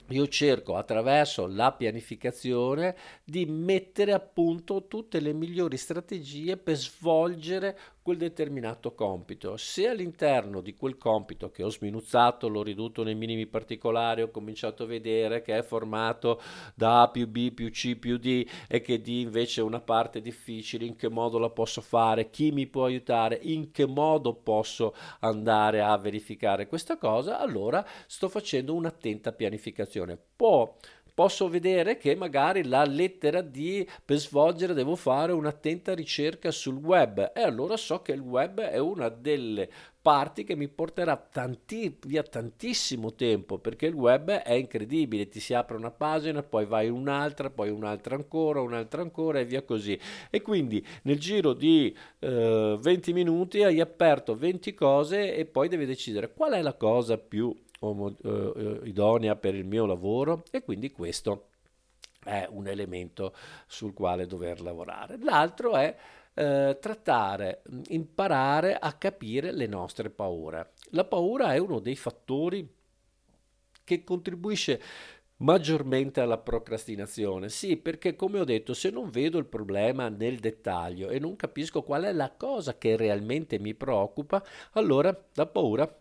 io 0.09 0.27
cerco 0.27 0.75
attraverso 0.75 1.45
la 1.45 1.71
pianificazione 1.71 2.95
di 3.23 3.45
mettere 3.45 4.13
a 4.13 4.19
punto 4.19 4.87
tutte 4.87 5.19
le 5.19 5.33
migliori 5.33 5.77
strategie 5.77 6.57
per 6.57 6.75
svolgere 6.77 7.77
quel 8.09 8.17
determinato 8.17 8.95
compito. 8.95 9.55
Se 9.55 9.87
all'interno 9.87 10.61
di 10.61 10.73
quel 10.73 10.97
compito 10.97 11.51
che 11.51 11.61
ho 11.61 11.69
sminuzzato, 11.69 12.47
l'ho 12.47 12.63
ridotto 12.63 13.03
nei 13.03 13.13
minimi 13.13 13.45
particolari, 13.45 14.23
ho 14.23 14.31
cominciato 14.31 14.81
a 14.81 14.87
vedere 14.87 15.43
che 15.43 15.55
è 15.55 15.61
formato 15.61 16.41
da 16.73 17.03
A 17.03 17.09
più 17.09 17.27
B 17.27 17.51
più 17.51 17.69
C 17.69 17.95
più 17.97 18.17
D 18.17 18.47
e 18.67 18.81
che 18.81 18.99
D 18.99 19.09
invece 19.09 19.61
è 19.61 19.63
una 19.63 19.79
parte 19.79 20.21
difficile, 20.21 20.85
in 20.85 20.95
che 20.95 21.07
modo 21.07 21.37
la 21.37 21.51
posso 21.51 21.81
fare, 21.81 22.31
chi 22.31 22.49
mi 22.49 22.65
può 22.65 22.85
aiutare, 22.85 23.37
in 23.43 23.69
che 23.69 23.85
modo 23.85 24.33
posso 24.33 24.95
andare 25.19 25.79
a 25.79 25.95
verificare 25.99 26.65
questa 26.65 26.97
cosa, 26.97 27.39
allora 27.39 27.85
sto 28.07 28.27
facendo 28.27 28.73
un'attenta 28.73 29.33
pianificazione. 29.33 30.17
Può 30.35 30.75
posso 31.19 31.49
vedere 31.49 31.97
che 31.97 32.15
magari 32.15 32.63
la 32.63 32.85
lettera 32.85 33.41
D 33.41 33.85
per 34.05 34.19
svolgere 34.19 34.73
devo 34.73 34.95
fare 34.95 35.33
un'attenta 35.33 35.93
ricerca 35.93 36.49
sul 36.49 36.75
web 36.75 37.33
e 37.35 37.41
allora 37.41 37.75
so 37.75 38.01
che 38.01 38.13
il 38.13 38.21
web 38.21 38.61
è 38.61 38.77
una 38.77 39.09
delle 39.09 39.69
parti 40.01 40.45
che 40.45 40.55
mi 40.55 40.69
porterà 40.69 41.17
tanti, 41.17 41.97
via 42.05 42.23
tantissimo 42.23 43.15
tempo 43.15 43.57
perché 43.57 43.87
il 43.87 43.95
web 43.95 44.31
è 44.31 44.53
incredibile, 44.53 45.27
ti 45.27 45.41
si 45.41 45.53
apre 45.53 45.75
una 45.75 45.91
pagina, 45.91 46.41
poi 46.41 46.65
vai 46.65 46.87
un'altra, 46.87 47.49
poi 47.49 47.69
un'altra 47.69 48.15
ancora, 48.15 48.61
un'altra 48.61 49.01
ancora 49.01 49.39
e 49.39 49.45
via 49.45 49.63
così. 49.63 49.99
E 50.29 50.41
quindi 50.41 50.81
nel 51.01 51.19
giro 51.19 51.51
di 51.51 51.93
eh, 52.19 52.77
20 52.79 53.11
minuti 53.11 53.61
hai 53.61 53.81
aperto 53.81 54.37
20 54.37 54.73
cose 54.73 55.35
e 55.35 55.43
poi 55.43 55.67
devi 55.67 55.85
decidere 55.85 56.31
qual 56.31 56.53
è 56.53 56.61
la 56.61 56.75
cosa 56.75 57.17
più 57.17 57.53
omo, 57.79 58.15
eh, 58.23 58.79
idonea 58.83 59.35
per 59.35 59.55
il 59.55 59.65
mio 59.65 59.85
lavoro 59.85 60.43
e 60.51 60.63
quindi 60.63 60.91
questo 60.91 61.47
è 62.23 62.47
un 62.49 62.67
elemento 62.67 63.33
sul 63.67 63.93
quale 63.93 64.25
dover 64.25 64.61
lavorare. 64.61 65.17
L'altro 65.21 65.75
è 65.75 65.95
eh, 66.33 66.77
trattare, 66.79 67.61
imparare 67.87 68.77
a 68.77 68.93
capire 68.93 69.51
le 69.51 69.67
nostre 69.67 70.09
paure. 70.09 70.71
La 70.91 71.05
paura 71.05 71.53
è 71.53 71.57
uno 71.57 71.79
dei 71.79 71.95
fattori 71.95 72.67
che 73.83 74.03
contribuisce 74.03 74.81
maggiormente 75.37 76.21
alla 76.21 76.37
procrastinazione. 76.37 77.49
Sì, 77.49 77.77
perché 77.77 78.15
come 78.15 78.39
ho 78.39 78.43
detto, 78.43 78.73
se 78.73 78.89
non 78.89 79.09
vedo 79.09 79.37
il 79.37 79.45
problema 79.45 80.09
nel 80.09 80.39
dettaglio 80.39 81.09
e 81.09 81.19
non 81.19 81.35
capisco 81.35 81.81
qual 81.81 82.03
è 82.03 82.11
la 82.11 82.31
cosa 82.31 82.77
che 82.77 82.95
realmente 82.95 83.57
mi 83.59 83.73
preoccupa, 83.73 84.43
allora 84.73 85.17
la 85.33 85.45
paura 85.45 85.93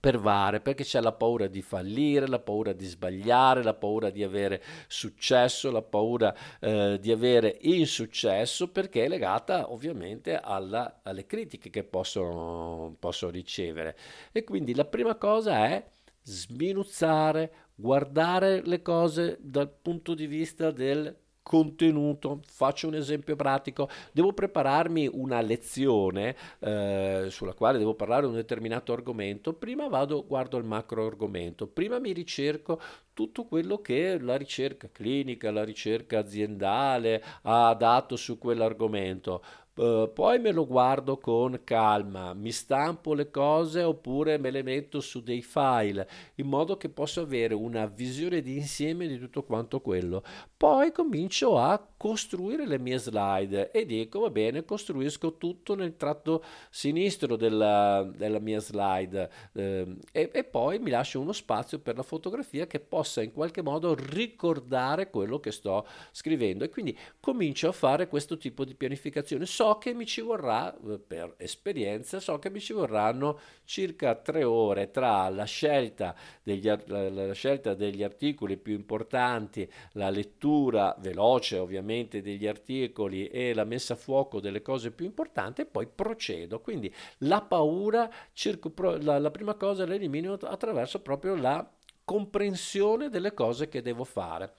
pervare 0.00 0.60
perché 0.60 0.84
c'è 0.84 1.00
la 1.00 1.12
paura 1.12 1.46
di 1.46 1.62
fallire, 1.62 2.26
la 2.26 2.38
paura 2.38 2.72
di 2.72 2.86
sbagliare, 2.86 3.62
la 3.62 3.74
paura 3.74 4.10
di 4.10 4.22
avere 4.22 4.62
successo, 4.88 5.70
la 5.70 5.82
paura 5.82 6.34
eh, 6.60 6.98
di 7.00 7.12
avere 7.12 7.58
insuccesso 7.62 8.68
perché 8.68 9.04
è 9.04 9.08
legata 9.08 9.70
ovviamente 9.72 10.36
alla, 10.36 11.00
alle 11.02 11.26
critiche 11.26 11.70
che 11.70 11.84
posso, 11.84 12.96
posso 12.98 13.30
ricevere. 13.30 13.96
E 14.32 14.44
quindi 14.44 14.74
la 14.74 14.84
prima 14.84 15.14
cosa 15.16 15.66
è 15.66 15.84
sminuzzare, 16.22 17.52
guardare 17.74 18.62
le 18.64 18.82
cose 18.82 19.38
dal 19.40 19.70
punto 19.70 20.14
di 20.14 20.26
vista 20.26 20.70
del 20.70 21.21
contenuto. 21.42 22.40
Faccio 22.46 22.88
un 22.88 22.94
esempio 22.94 23.36
pratico. 23.36 23.88
Devo 24.12 24.32
prepararmi 24.32 25.08
una 25.12 25.40
lezione 25.40 26.36
eh, 26.60 27.26
sulla 27.28 27.54
quale 27.54 27.78
devo 27.78 27.94
parlare 27.94 28.26
un 28.26 28.34
determinato 28.34 28.92
argomento. 28.92 29.52
Prima 29.52 29.88
vado, 29.88 30.24
guardo 30.26 30.56
il 30.56 30.64
macro 30.64 31.06
argomento, 31.06 31.66
prima 31.66 31.98
mi 31.98 32.12
ricerco 32.12 32.80
tutto 33.14 33.44
quello 33.44 33.80
che 33.80 34.18
la 34.18 34.36
ricerca 34.36 34.88
clinica, 34.90 35.50
la 35.50 35.64
ricerca 35.64 36.20
aziendale 36.20 37.22
ha 37.42 37.74
dato 37.74 38.16
su 38.16 38.38
quell'argomento. 38.38 39.42
Uh, 39.74 40.12
poi 40.12 40.38
me 40.38 40.52
lo 40.52 40.66
guardo 40.66 41.16
con 41.16 41.62
calma, 41.64 42.34
mi 42.34 42.52
stampo 42.52 43.14
le 43.14 43.30
cose 43.30 43.82
oppure 43.82 44.36
me 44.36 44.50
le 44.50 44.62
metto 44.62 45.00
su 45.00 45.22
dei 45.22 45.40
file 45.40 46.06
in 46.34 46.46
modo 46.46 46.76
che 46.76 46.90
possa 46.90 47.22
avere 47.22 47.54
una 47.54 47.86
visione 47.86 48.42
di 48.42 48.56
insieme 48.56 49.06
di 49.06 49.18
tutto 49.18 49.44
quanto 49.44 49.80
quello. 49.80 50.22
Poi 50.58 50.92
comincio 50.92 51.58
a 51.58 51.82
costruire 51.96 52.66
le 52.66 52.78
mie 52.78 52.98
slide 52.98 53.70
e 53.70 53.86
dico 53.86 54.20
va 54.20 54.28
bene, 54.30 54.64
costruisco 54.64 55.38
tutto 55.38 55.74
nel 55.74 55.96
tratto 55.96 56.44
sinistro 56.68 57.36
della, 57.36 58.06
della 58.14 58.40
mia 58.40 58.60
slide 58.60 59.30
eh, 59.54 59.96
e, 60.12 60.30
e 60.32 60.44
poi 60.44 60.80
mi 60.80 60.90
lascio 60.90 61.18
uno 61.18 61.32
spazio 61.32 61.78
per 61.78 61.96
la 61.96 62.02
fotografia 62.02 62.66
che 62.66 62.78
possa 62.78 63.22
in 63.22 63.32
qualche 63.32 63.62
modo 63.62 63.94
ricordare 63.94 65.08
quello 65.08 65.40
che 65.40 65.50
sto 65.50 65.86
scrivendo. 66.10 66.64
E 66.64 66.68
quindi 66.68 66.96
comincio 67.20 67.68
a 67.68 67.72
fare 67.72 68.08
questo 68.08 68.36
tipo 68.36 68.66
di 68.66 68.74
pianificazione. 68.74 69.46
So 69.46 69.71
che 69.78 69.94
mi 69.94 70.06
ci 70.06 70.20
vorrà, 70.20 70.74
eh, 70.74 70.98
per 70.98 71.34
esperienza, 71.36 72.20
so 72.20 72.38
che 72.38 72.50
mi 72.50 72.60
ci 72.60 72.72
vorranno 72.72 73.38
circa 73.64 74.14
tre 74.14 74.44
ore 74.44 74.90
tra 74.90 75.28
la 75.28 75.44
scelta 75.44 76.14
degli, 76.42 76.68
la 76.86 77.32
scelta 77.32 77.74
degli 77.74 78.02
articoli 78.02 78.56
più 78.56 78.74
importanti, 78.74 79.70
la 79.92 80.10
lettura 80.10 80.94
veloce 80.98 81.58
ovviamente 81.58 82.22
degli 82.22 82.46
articoli 82.46 83.28
e 83.28 83.54
la 83.54 83.64
messa 83.64 83.94
a 83.94 83.96
fuoco 83.96 84.40
delle 84.40 84.62
cose 84.62 84.90
più 84.90 85.06
importanti 85.06 85.62
e 85.62 85.66
poi 85.66 85.86
procedo. 85.86 86.60
Quindi 86.60 86.92
la 87.18 87.40
paura, 87.42 88.10
cerco, 88.32 88.72
la, 89.00 89.18
la 89.18 89.30
prima 89.30 89.54
cosa 89.54 89.86
la 89.86 89.94
elimino 89.94 90.32
attraverso 90.32 91.00
proprio 91.00 91.34
la 91.34 91.68
comprensione 92.04 93.08
delle 93.08 93.34
cose 93.34 93.68
che 93.68 93.82
devo 93.82 94.04
fare. 94.04 94.56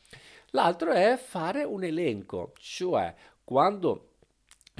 L'altro 0.52 0.92
è 0.92 1.18
fare 1.18 1.64
un 1.64 1.84
elenco, 1.84 2.54
cioè 2.60 3.14
quando 3.44 4.13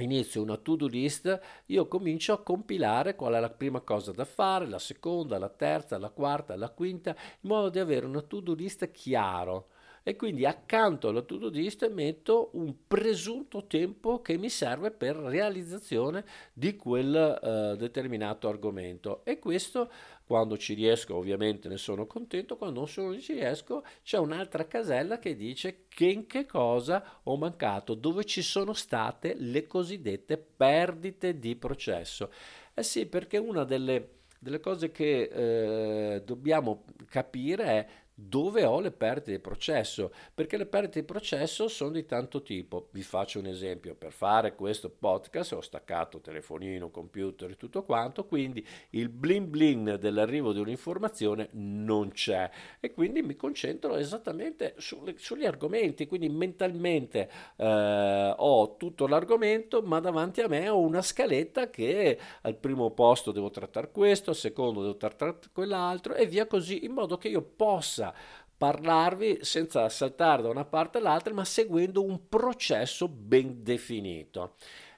inizio 0.02 0.42
una 0.42 0.56
to-do 0.56 0.86
list, 0.86 1.40
io 1.66 1.86
comincio 1.86 2.32
a 2.32 2.42
compilare 2.42 3.14
qual 3.14 3.34
è 3.34 3.40
la 3.40 3.50
prima 3.50 3.80
cosa 3.80 4.10
da 4.10 4.24
fare, 4.24 4.66
la 4.66 4.78
seconda, 4.78 5.38
la 5.38 5.48
terza, 5.48 5.98
la 5.98 6.10
quarta, 6.10 6.56
la 6.56 6.70
quinta, 6.70 7.10
in 7.10 7.48
modo 7.48 7.68
da 7.68 7.80
avere 7.80 8.06
una 8.06 8.22
to-do 8.22 8.54
list 8.54 8.90
chiaro. 8.90 9.68
E 10.06 10.16
quindi 10.16 10.44
accanto 10.44 11.08
alla 11.08 11.22
to-do 11.22 11.48
list 11.48 11.88
metto 11.90 12.50
un 12.52 12.74
presunto 12.86 13.66
tempo 13.66 14.20
che 14.20 14.36
mi 14.36 14.50
serve 14.50 14.90
per 14.90 15.16
realizzazione 15.16 16.26
di 16.52 16.76
quel 16.76 17.38
uh, 17.40 17.74
determinato 17.74 18.46
argomento. 18.46 19.24
E 19.24 19.38
questo 19.38 19.90
quando 20.24 20.56
ci 20.56 20.74
riesco 20.74 21.16
ovviamente 21.16 21.68
ne 21.68 21.76
sono 21.76 22.06
contento, 22.06 22.56
quando 22.56 22.88
non 22.96 23.20
ci 23.20 23.32
riesco 23.34 23.84
c'è 24.02 24.18
un'altra 24.18 24.66
casella 24.66 25.18
che 25.18 25.36
dice 25.36 25.84
che 25.88 26.06
in 26.06 26.26
che 26.26 26.46
cosa 26.46 27.20
ho 27.24 27.36
mancato, 27.36 27.94
dove 27.94 28.24
ci 28.24 28.42
sono 28.42 28.72
state 28.72 29.34
le 29.36 29.66
cosiddette 29.66 30.38
perdite 30.38 31.38
di 31.38 31.56
processo. 31.56 32.32
Eh 32.72 32.82
sì, 32.82 33.06
perché 33.06 33.36
una 33.38 33.64
delle, 33.64 34.20
delle 34.38 34.60
cose 34.60 34.90
che 34.90 36.14
eh, 36.14 36.22
dobbiamo 36.22 36.84
capire 37.08 37.64
è 37.64 37.86
dove 38.14 38.64
ho 38.64 38.78
le 38.78 38.92
perdite 38.92 39.32
di 39.32 39.38
processo, 39.40 40.12
perché 40.32 40.56
le 40.56 40.66
perdite 40.66 41.00
di 41.00 41.06
processo 41.06 41.66
sono 41.66 41.90
di 41.90 42.04
tanto 42.04 42.42
tipo. 42.42 42.88
Vi 42.92 43.02
faccio 43.02 43.40
un 43.40 43.46
esempio, 43.46 43.94
per 43.94 44.12
fare 44.12 44.54
questo 44.54 44.88
podcast 44.88 45.52
ho 45.52 45.60
staccato 45.60 46.20
telefonino, 46.20 46.90
computer 46.90 47.50
e 47.50 47.56
tutto 47.56 47.82
quanto, 47.82 48.26
quindi 48.26 48.64
il 48.90 49.08
blin 49.08 49.50
blin 49.50 49.96
dell'arrivo 49.98 50.52
di 50.52 50.60
un'informazione 50.60 51.48
non 51.52 52.10
c'è 52.10 52.48
e 52.80 52.92
quindi 52.92 53.22
mi 53.22 53.34
concentro 53.34 53.96
esattamente 53.96 54.74
sulle, 54.78 55.14
sugli 55.18 55.44
argomenti, 55.44 56.06
quindi 56.06 56.28
mentalmente 56.28 57.28
eh, 57.56 58.34
ho 58.36 58.76
tutto 58.76 59.06
l'argomento, 59.06 59.82
ma 59.82 59.98
davanti 59.98 60.40
a 60.40 60.48
me 60.48 60.68
ho 60.68 60.78
una 60.78 61.02
scaletta 61.02 61.68
che 61.68 62.18
al 62.42 62.56
primo 62.56 62.90
posto 62.92 63.32
devo 63.32 63.50
trattare 63.50 63.90
questo, 63.90 64.30
al 64.30 64.36
secondo 64.36 64.82
devo 64.82 64.96
trattare 64.96 65.38
quell'altro 65.52 66.14
e 66.14 66.26
via 66.26 66.46
così, 66.46 66.84
in 66.84 66.92
modo 66.92 67.16
che 67.16 67.28
io 67.28 67.42
possa 67.42 68.03
possa 68.12 68.42
parlarvi 68.56 69.38
senza 69.42 69.88
saltare 69.88 70.42
da 70.42 70.48
una 70.48 70.64
parte 70.64 70.98
all'altra, 70.98 71.34
ma 71.34 71.44
seguendo 71.44 72.02
un 72.02 72.28
processo 72.28 73.08
ben 73.08 73.62
definito. 73.62 74.54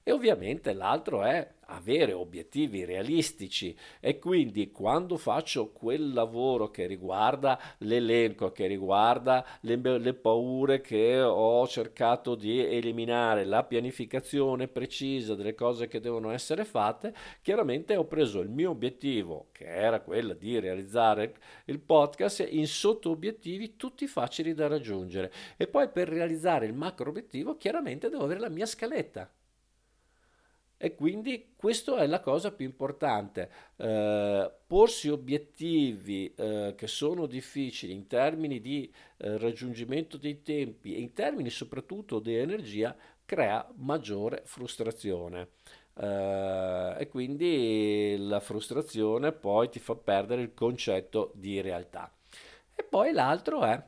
E 0.08 0.12
ovviamente 0.12 0.72
l'altro 0.72 1.24
è 1.24 1.54
avere 1.66 2.12
obiettivi 2.12 2.84
realistici. 2.84 3.76
E 3.98 4.20
quindi 4.20 4.70
quando 4.70 5.16
faccio 5.16 5.72
quel 5.72 6.12
lavoro 6.12 6.70
che 6.70 6.86
riguarda 6.86 7.58
l'elenco, 7.78 8.52
che 8.52 8.68
riguarda 8.68 9.44
le, 9.62 9.74
le, 9.98 10.14
paure 10.14 10.80
che 10.80 11.20
ho 11.20 11.66
cercato 11.66 12.36
di 12.36 12.60
eliminare, 12.60 13.44
la 13.44 13.64
pianificazione 13.64 14.68
precisa 14.68 15.34
delle 15.34 15.56
cose 15.56 15.88
che 15.88 15.98
devono 15.98 16.30
essere 16.30 16.64
fatte, 16.64 17.12
chiaramente 17.42 17.96
ho 17.96 18.04
preso 18.04 18.38
il 18.38 18.48
mio 18.48 18.70
obiettivo, 18.70 19.48
che 19.50 19.64
era 19.64 19.98
quello 19.98 20.34
di 20.34 20.60
realizzare 20.60 21.34
il 21.64 21.80
podcast, 21.80 22.46
in 22.48 22.68
sotto 22.68 23.10
obiettivi 23.10 23.74
tutti 23.74 24.06
facili 24.06 24.54
da 24.54 24.68
raggiungere. 24.68 25.32
E 25.56 25.66
poi 25.66 25.88
per 25.88 26.08
realizzare 26.08 26.66
il 26.66 26.74
macro 26.74 27.10
obiettivo 27.10 27.56
chiaramente 27.56 28.08
devo 28.08 28.22
avere 28.22 28.38
la 28.38 28.50
mia 28.50 28.66
scaletta 28.66 29.28
e 30.78 30.94
quindi 30.94 31.52
questa 31.56 31.96
è 31.98 32.06
la 32.06 32.20
cosa 32.20 32.52
più 32.52 32.66
importante, 32.66 33.50
eh, 33.76 34.50
porsi 34.66 35.08
obiettivi 35.08 36.32
eh, 36.34 36.74
che 36.76 36.86
sono 36.86 37.26
difficili 37.26 37.94
in 37.94 38.06
termini 38.06 38.60
di 38.60 38.92
eh, 39.16 39.38
raggiungimento 39.38 40.18
dei 40.18 40.42
tempi 40.42 40.94
e 40.94 41.00
in 41.00 41.14
termini 41.14 41.48
soprattutto 41.48 42.18
di 42.18 42.36
energia 42.36 42.94
crea 43.24 43.66
maggiore 43.76 44.42
frustrazione. 44.44 45.48
Uh, 45.96 46.94
e 46.98 47.08
quindi 47.08 48.16
la 48.18 48.38
frustrazione 48.40 49.32
poi 49.32 49.70
ti 49.70 49.78
fa 49.78 49.94
perdere 49.94 50.42
il 50.42 50.52
concetto 50.52 51.32
di 51.34 51.62
realtà. 51.62 52.12
E 52.74 52.82
poi 52.82 53.12
l'altro 53.12 53.64
è 53.64 53.82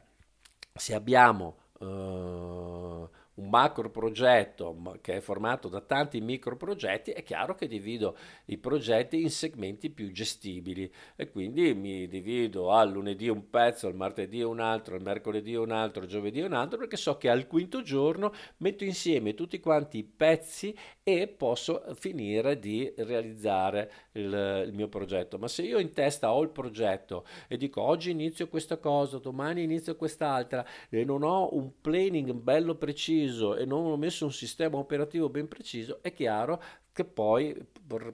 se 0.72 0.94
abbiamo 0.94 1.56
uh, 1.80 3.06
un 3.38 3.48
macro 3.48 3.90
progetto 3.90 4.76
che 5.00 5.16
è 5.16 5.20
formato 5.20 5.68
da 5.68 5.80
tanti 5.80 6.20
micro 6.20 6.56
progetti, 6.56 7.12
è 7.12 7.22
chiaro 7.22 7.54
che 7.54 7.66
divido 7.66 8.16
i 8.46 8.58
progetti 8.58 9.20
in 9.20 9.30
segmenti 9.30 9.90
più 9.90 10.10
gestibili 10.10 10.92
e 11.16 11.30
quindi 11.30 11.74
mi 11.74 12.08
divido 12.08 12.72
al 12.72 12.90
lunedì 12.90 13.28
un 13.28 13.48
pezzo, 13.48 13.86
al 13.86 13.94
martedì 13.94 14.42
un 14.42 14.60
altro, 14.60 14.96
al 14.96 15.02
mercoledì 15.02 15.54
un 15.54 15.70
altro, 15.70 16.02
al 16.02 16.08
giovedì 16.08 16.40
un 16.40 16.52
altro, 16.52 16.78
perché 16.78 16.96
so 16.96 17.16
che 17.16 17.28
al 17.28 17.46
quinto 17.46 17.82
giorno 17.82 18.32
metto 18.58 18.84
insieme 18.84 19.34
tutti 19.34 19.60
quanti 19.60 19.98
i 19.98 20.04
pezzi 20.04 20.76
e 21.02 21.28
posso 21.28 21.82
finire 21.94 22.58
di 22.58 22.92
realizzare 22.96 23.90
il, 24.12 24.64
il 24.66 24.72
mio 24.74 24.88
progetto. 24.88 25.38
Ma 25.38 25.48
se 25.48 25.62
io 25.62 25.78
in 25.78 25.92
testa 25.92 26.32
ho 26.32 26.42
il 26.42 26.50
progetto 26.50 27.24
e 27.46 27.56
dico 27.56 27.80
oggi 27.82 28.10
inizio 28.10 28.48
questa 28.48 28.78
cosa, 28.78 29.18
domani 29.18 29.62
inizio 29.62 29.96
quest'altra 29.96 30.66
e 30.88 31.04
non 31.04 31.22
ho 31.22 31.54
un 31.54 31.80
planning 31.80 32.32
bello 32.32 32.74
preciso, 32.74 33.27
preciso 33.28 33.56
e 33.56 33.64
non 33.64 33.84
ho 33.84 33.96
messo 33.96 34.24
un 34.24 34.32
sistema 34.32 34.78
operativo 34.78 35.28
ben 35.28 35.48
preciso, 35.48 35.98
è 36.02 36.12
chiaro 36.12 36.62
che 36.92 37.04
poi 37.04 37.54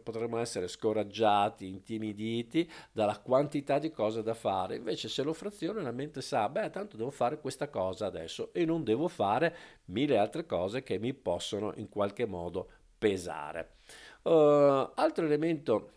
potremmo 0.03 0.38
essere 0.38 0.68
scoraggiati, 0.68 1.66
intimiditi 1.66 2.70
dalla 2.92 3.18
quantità 3.18 3.79
di 3.79 3.90
cose 3.90 4.22
da 4.22 4.35
fare. 4.35 4.77
Invece 4.77 5.09
se 5.09 5.22
lo 5.22 5.33
frazione 5.33 5.81
la 5.81 5.90
mente 5.90 6.20
sa, 6.20 6.48
beh, 6.50 6.70
tanto 6.70 6.98
devo 6.98 7.11
fare 7.11 7.40
questa 7.40 7.68
cosa 7.68 8.07
adesso 8.07 8.53
e 8.53 8.66
non 8.66 8.85
devo 8.85 9.09
fare 9.09 9.57
mille 9.87 10.18
altre 10.18 10.44
cose 10.44 10.83
che 10.83 10.98
mi 10.98 11.14
possono 11.14 11.72
in 11.77 11.88
qualche 11.88 12.27
modo 12.27 12.68
pesare. 12.98 13.77
Uh, 14.22 14.90
altro 14.94 15.24
elemento 15.24 15.90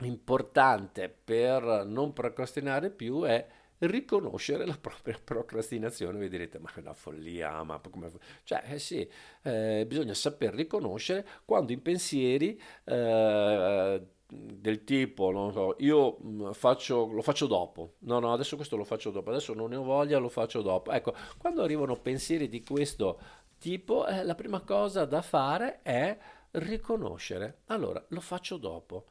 importante 0.00 1.08
per 1.08 1.84
non 1.86 2.12
procrastinare 2.12 2.90
più 2.90 3.22
è 3.22 3.46
riconoscere 3.82 4.66
la 4.66 4.76
propria 4.78 5.18
procrastinazione. 5.22 6.18
Vi 6.18 6.28
direte, 6.28 6.58
ma 6.58 6.70
è 6.74 6.80
una 6.80 6.94
follia, 6.94 7.62
ma 7.62 7.80
come... 7.90 8.10
Cioè, 8.44 8.62
eh 8.66 8.78
sì, 8.78 9.08
eh, 9.42 9.84
bisogna 9.86 10.14
saper 10.14 10.54
riconoscere 10.54 11.26
quando 11.44 11.72
i 11.72 11.78
pensieri... 11.78 12.60
Eh, 12.84 14.06
del 14.34 14.82
tipo, 14.84 15.30
non 15.30 15.52
so, 15.52 15.76
io 15.80 16.16
mm, 16.24 16.52
faccio, 16.52 17.06
lo 17.12 17.20
faccio 17.20 17.46
dopo, 17.46 17.96
no, 18.00 18.18
no, 18.18 18.32
adesso 18.32 18.56
questo 18.56 18.76
lo 18.76 18.84
faccio 18.84 19.10
dopo, 19.10 19.28
adesso 19.28 19.52
non 19.52 19.68
ne 19.68 19.76
ho 19.76 19.82
voglia, 19.82 20.16
lo 20.16 20.30
faccio 20.30 20.62
dopo. 20.62 20.90
Ecco, 20.90 21.14
quando 21.36 21.62
arrivano 21.62 21.96
pensieri 21.96 22.48
di 22.48 22.62
questo 22.62 23.20
tipo, 23.58 24.06
eh, 24.06 24.24
la 24.24 24.34
prima 24.34 24.60
cosa 24.62 25.04
da 25.04 25.20
fare 25.20 25.82
è 25.82 26.18
riconoscere. 26.52 27.58
Allora, 27.66 28.02
lo 28.08 28.20
faccio 28.20 28.56
dopo. 28.56 29.04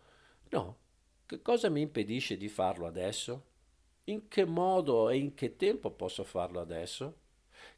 No, 0.49 0.77
che 1.25 1.41
cosa 1.41 1.69
mi 1.69 1.81
impedisce 1.81 2.35
di 2.35 2.49
farlo 2.49 2.87
adesso? 2.87 3.50
In 4.05 4.27
che 4.27 4.45
modo 4.45 5.09
e 5.09 5.17
in 5.17 5.33
che 5.35 5.55
tempo 5.55 5.91
posso 5.91 6.23
farlo 6.23 6.59
adesso? 6.59 7.17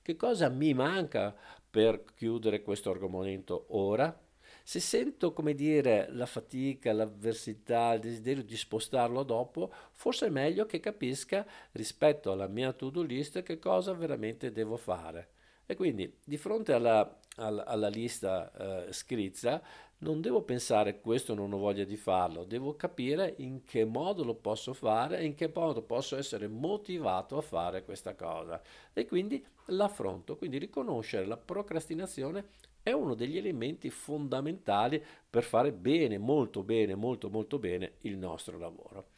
Che 0.02 0.16
cosa 0.16 0.48
mi 0.50 0.74
manca 0.74 1.36
per 1.70 2.04
chiudere 2.16 2.62
questo 2.62 2.90
argomento 2.92 3.66
ora? 3.70 4.18
Se 4.64 4.80
sento, 4.80 5.34
come 5.34 5.54
dire, 5.54 6.08
la 6.12 6.26
fatica, 6.26 6.94
l'avversità, 6.94 7.94
il 7.94 8.00
desiderio 8.00 8.44
di 8.44 8.56
spostarlo 8.56 9.24
dopo, 9.24 9.74
forse 9.92 10.28
è 10.28 10.30
meglio 10.30 10.66
che 10.66 10.80
capisca 10.80 11.46
rispetto 11.74 12.32
alla 12.32 12.48
mia 12.48 12.72
to-do 12.72 13.02
list 13.02 13.44
che 13.44 13.60
cosa 13.60 13.94
veramente 13.94 14.52
devo 14.54 14.78
fare. 14.78 15.32
E 15.66 15.76
quindi 15.76 16.20
di 16.24 16.38
fronte 16.38 16.72
alla, 16.72 17.20
alla, 17.36 17.66
alla 17.66 17.90
lista 17.90 18.86
eh, 18.88 18.94
scrizza 18.94 19.62
non 20.04 20.22
devo 20.22 20.44
pensare 20.44 21.00
questo 21.00 21.34
non 21.34 21.54
ho 21.54 21.58
voglia 21.58 21.86
di 21.86 21.96
farlo, 21.96 22.44
devo 22.44 22.76
capire 22.76 23.34
in 23.38 23.64
che 23.64 23.86
modo 23.86 24.24
lo 24.24 24.36
posso 24.36 24.74
fare 24.74 25.18
e 25.18 25.26
in 25.26 25.34
che 25.34 25.52
modo 25.54 25.82
posso 25.82 26.18
essere 26.18 26.48
motivato 26.48 27.38
a 27.38 27.42
fare 27.42 27.84
questa 27.84 28.14
cosa 28.14 28.62
e 28.92 29.06
quindi 29.08 29.44
l'affronto, 29.68 30.36
quindi 30.38 30.58
riconoscere 30.58 31.26
la 31.26 31.38
procrastinazione 31.38 32.50
è 32.84 32.92
uno 32.92 33.16
degli 33.16 33.38
elementi 33.38 33.90
fondamentali 33.90 35.02
per 35.30 35.44
fare 35.44 35.72
bene, 35.72 36.18
molto 36.18 36.64
bene, 36.64 36.96
molto 36.96 37.30
molto 37.30 37.58
bene 37.58 37.94
il 38.02 38.18
nostro 38.18 38.58
lavoro. 38.58 39.12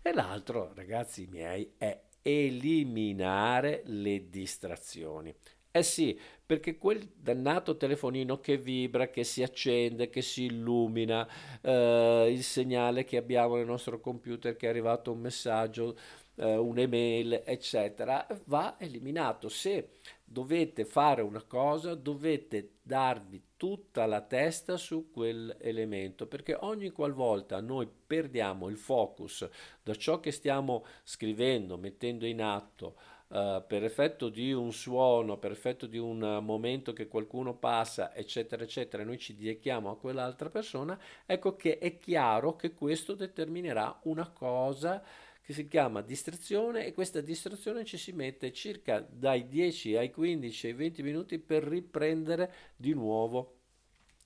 E 0.00 0.14
l'altro, 0.14 0.70
ragazzi 0.74 1.26
miei, 1.28 1.72
è 1.76 2.00
eliminare 2.22 3.82
le 3.86 4.28
distrazioni. 4.30 5.34
Eh 5.78 5.82
sì, 5.84 6.18
perché 6.44 6.76
quel 6.76 7.08
dannato 7.14 7.76
telefonino 7.76 8.40
che 8.40 8.56
vibra, 8.58 9.10
che 9.10 9.22
si 9.22 9.44
accende, 9.44 10.08
che 10.10 10.22
si 10.22 10.44
illumina, 10.46 11.28
eh, 11.62 12.28
il 12.32 12.42
segnale 12.42 13.04
che 13.04 13.16
abbiamo 13.16 13.54
nel 13.54 13.66
nostro 13.66 14.00
computer 14.00 14.56
che 14.56 14.66
è 14.66 14.70
arrivato 14.70 15.12
un 15.12 15.20
messaggio, 15.20 15.96
eh, 16.34 16.56
un'email, 16.56 17.42
eccetera, 17.44 18.26
va 18.46 18.74
eliminato. 18.80 19.48
Se 19.48 19.90
dovete 20.24 20.84
fare 20.84 21.22
una 21.22 21.42
cosa, 21.42 21.94
dovete 21.94 22.78
darvi 22.82 23.40
tutta 23.56 24.04
la 24.06 24.20
testa 24.20 24.76
su 24.76 25.10
quell'elemento, 25.12 26.26
perché 26.26 26.56
ogni 26.58 26.90
qualvolta 26.90 27.60
noi 27.60 27.88
perdiamo 28.06 28.68
il 28.68 28.76
focus 28.76 29.48
da 29.82 29.94
ciò 29.94 30.18
che 30.18 30.32
stiamo 30.32 30.84
scrivendo, 31.04 31.78
mettendo 31.78 32.26
in 32.26 32.42
atto, 32.42 32.96
uh, 33.28 33.64
per 33.66 33.84
effetto 33.84 34.28
di 34.28 34.52
un 34.52 34.72
suono, 34.72 35.38
per 35.38 35.52
effetto 35.52 35.86
di 35.86 35.98
un 35.98 36.40
momento 36.42 36.92
che 36.92 37.08
qualcuno 37.08 37.54
passa, 37.54 38.14
eccetera, 38.14 38.62
eccetera, 38.62 39.04
noi 39.04 39.18
ci 39.18 39.34
dedichiamo 39.34 39.90
a 39.90 39.96
quell'altra 39.96 40.50
persona, 40.50 40.98
ecco 41.26 41.56
che 41.56 41.78
è 41.78 41.98
chiaro 41.98 42.56
che 42.56 42.74
questo 42.74 43.14
determinerà 43.14 43.98
una 44.04 44.28
cosa 44.28 45.02
che 45.48 45.54
si 45.54 45.66
chiama 45.66 46.02
distrazione 46.02 46.84
e 46.84 46.92
questa 46.92 47.22
distrazione 47.22 47.86
ci 47.86 47.96
si 47.96 48.12
mette 48.12 48.52
circa 48.52 49.00
dai 49.00 49.48
10 49.48 49.96
ai 49.96 50.10
15 50.10 50.66
ai 50.66 50.72
20 50.74 51.02
minuti 51.02 51.38
per 51.38 51.62
riprendere 51.62 52.52
di 52.76 52.92
nuovo 52.92 53.54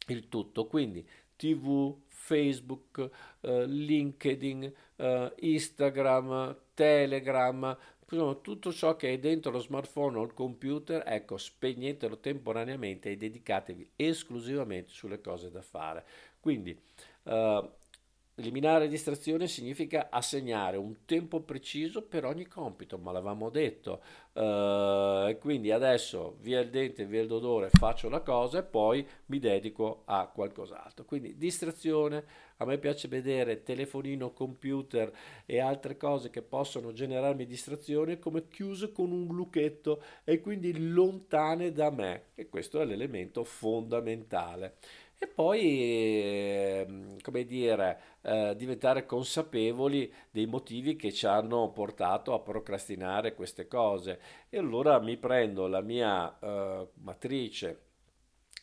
il 0.09 0.29
tutto. 0.29 0.67
Quindi 0.67 1.07
TV, 1.37 1.97
Facebook, 2.09 3.09
eh, 3.41 3.67
LinkedIn, 3.67 4.73
eh, 4.97 5.33
Instagram, 5.39 6.57
Telegram, 6.75 7.77
Insomma, 8.13 8.35
tutto 8.35 8.73
ciò 8.73 8.95
che 8.95 9.15
è 9.15 9.19
dentro 9.19 9.51
lo 9.51 9.59
smartphone 9.59 10.19
o 10.19 10.23
il 10.25 10.35
computer, 10.35 11.03
ecco, 11.07 11.39
spegnetelo 11.39 12.19
temporaneamente 12.19 13.11
e 13.11 13.17
dedicatevi 13.17 13.93
esclusivamente 13.97 14.91
sulle 14.91 15.21
cose 15.21 15.51
da 15.51 15.63
fare. 15.63 16.05
Quindi, 16.39 16.79
uh, 17.23 17.71
Eliminare 18.35 18.89
distrazione 18.89 19.47
significa 19.47 20.09
assegnare 20.11 20.79
un 20.79 21.05
tempo 21.05 21.41
preciso 21.41 22.01
per 22.01 22.25
ogni 22.25 22.47
compito, 22.47 22.97
ma 22.97 23.13
l'avevamo 23.13 23.51
detto. 23.51 24.01
Uh, 24.33 25.39
quindi 25.39 25.71
adesso 25.71 26.39
via 26.41 26.61
il 26.61 26.71
dente, 26.71 27.05
via 27.05 27.21
il 27.21 27.27
dolore, 27.27 27.69
faccio 27.69 28.09
la 28.09 28.23
cosa 28.23 28.61
e 28.61 28.63
poi 28.63 29.07
mi 29.27 29.39
dedico 29.39 30.05
a 30.07 30.31
qualcos'altro. 30.33 31.05
Quindi 31.05 31.37
distrazione, 31.37 32.25
a 32.57 32.65
me 32.65 32.79
piace 32.79 33.07
vedere 33.07 33.63
telefonino, 33.63 34.33
computer 34.33 35.13
e 35.45 35.61
altre 35.61 35.99
cose 35.99 36.31
che 36.31 36.41
possono 36.41 36.95
generarmi 36.95 37.45
distrazione 37.45 38.19
come 38.19 38.49
chiuse 38.49 38.93
con 38.93 39.13
un 39.13 39.27
lucchetto 39.27 40.03
e 40.25 40.41
quindi 40.41 40.91
lontane 40.91 41.71
da 41.71 41.91
me. 41.91 42.29
E 42.35 42.49
questo 42.49 42.81
è 42.81 42.87
l'elemento 42.87 43.45
fondamentale 43.45 44.77
e 45.23 45.29
poi, 45.29 46.81
ehm, 46.81 47.21
come 47.21 47.45
dire, 47.45 48.01
eh, 48.23 48.55
diventare 48.57 49.07
consapevoli 49.07 50.13
dei 50.33 50.47
motivi 50.47 50.97
che 50.97 51.13
ci 51.13 51.27
hanno 51.27 51.71
portato 51.71 52.35
a 52.35 52.41
procrastinare 52.41 53.33
queste 53.37 53.69
cose. 53.69 54.19
E 54.49 54.59
allora 54.59 54.99
mi 54.99 55.17
prendo 55.17 55.69
la 55.69 55.81
mia 55.81 56.37
eh, 56.41 56.89
matrice 56.95 57.83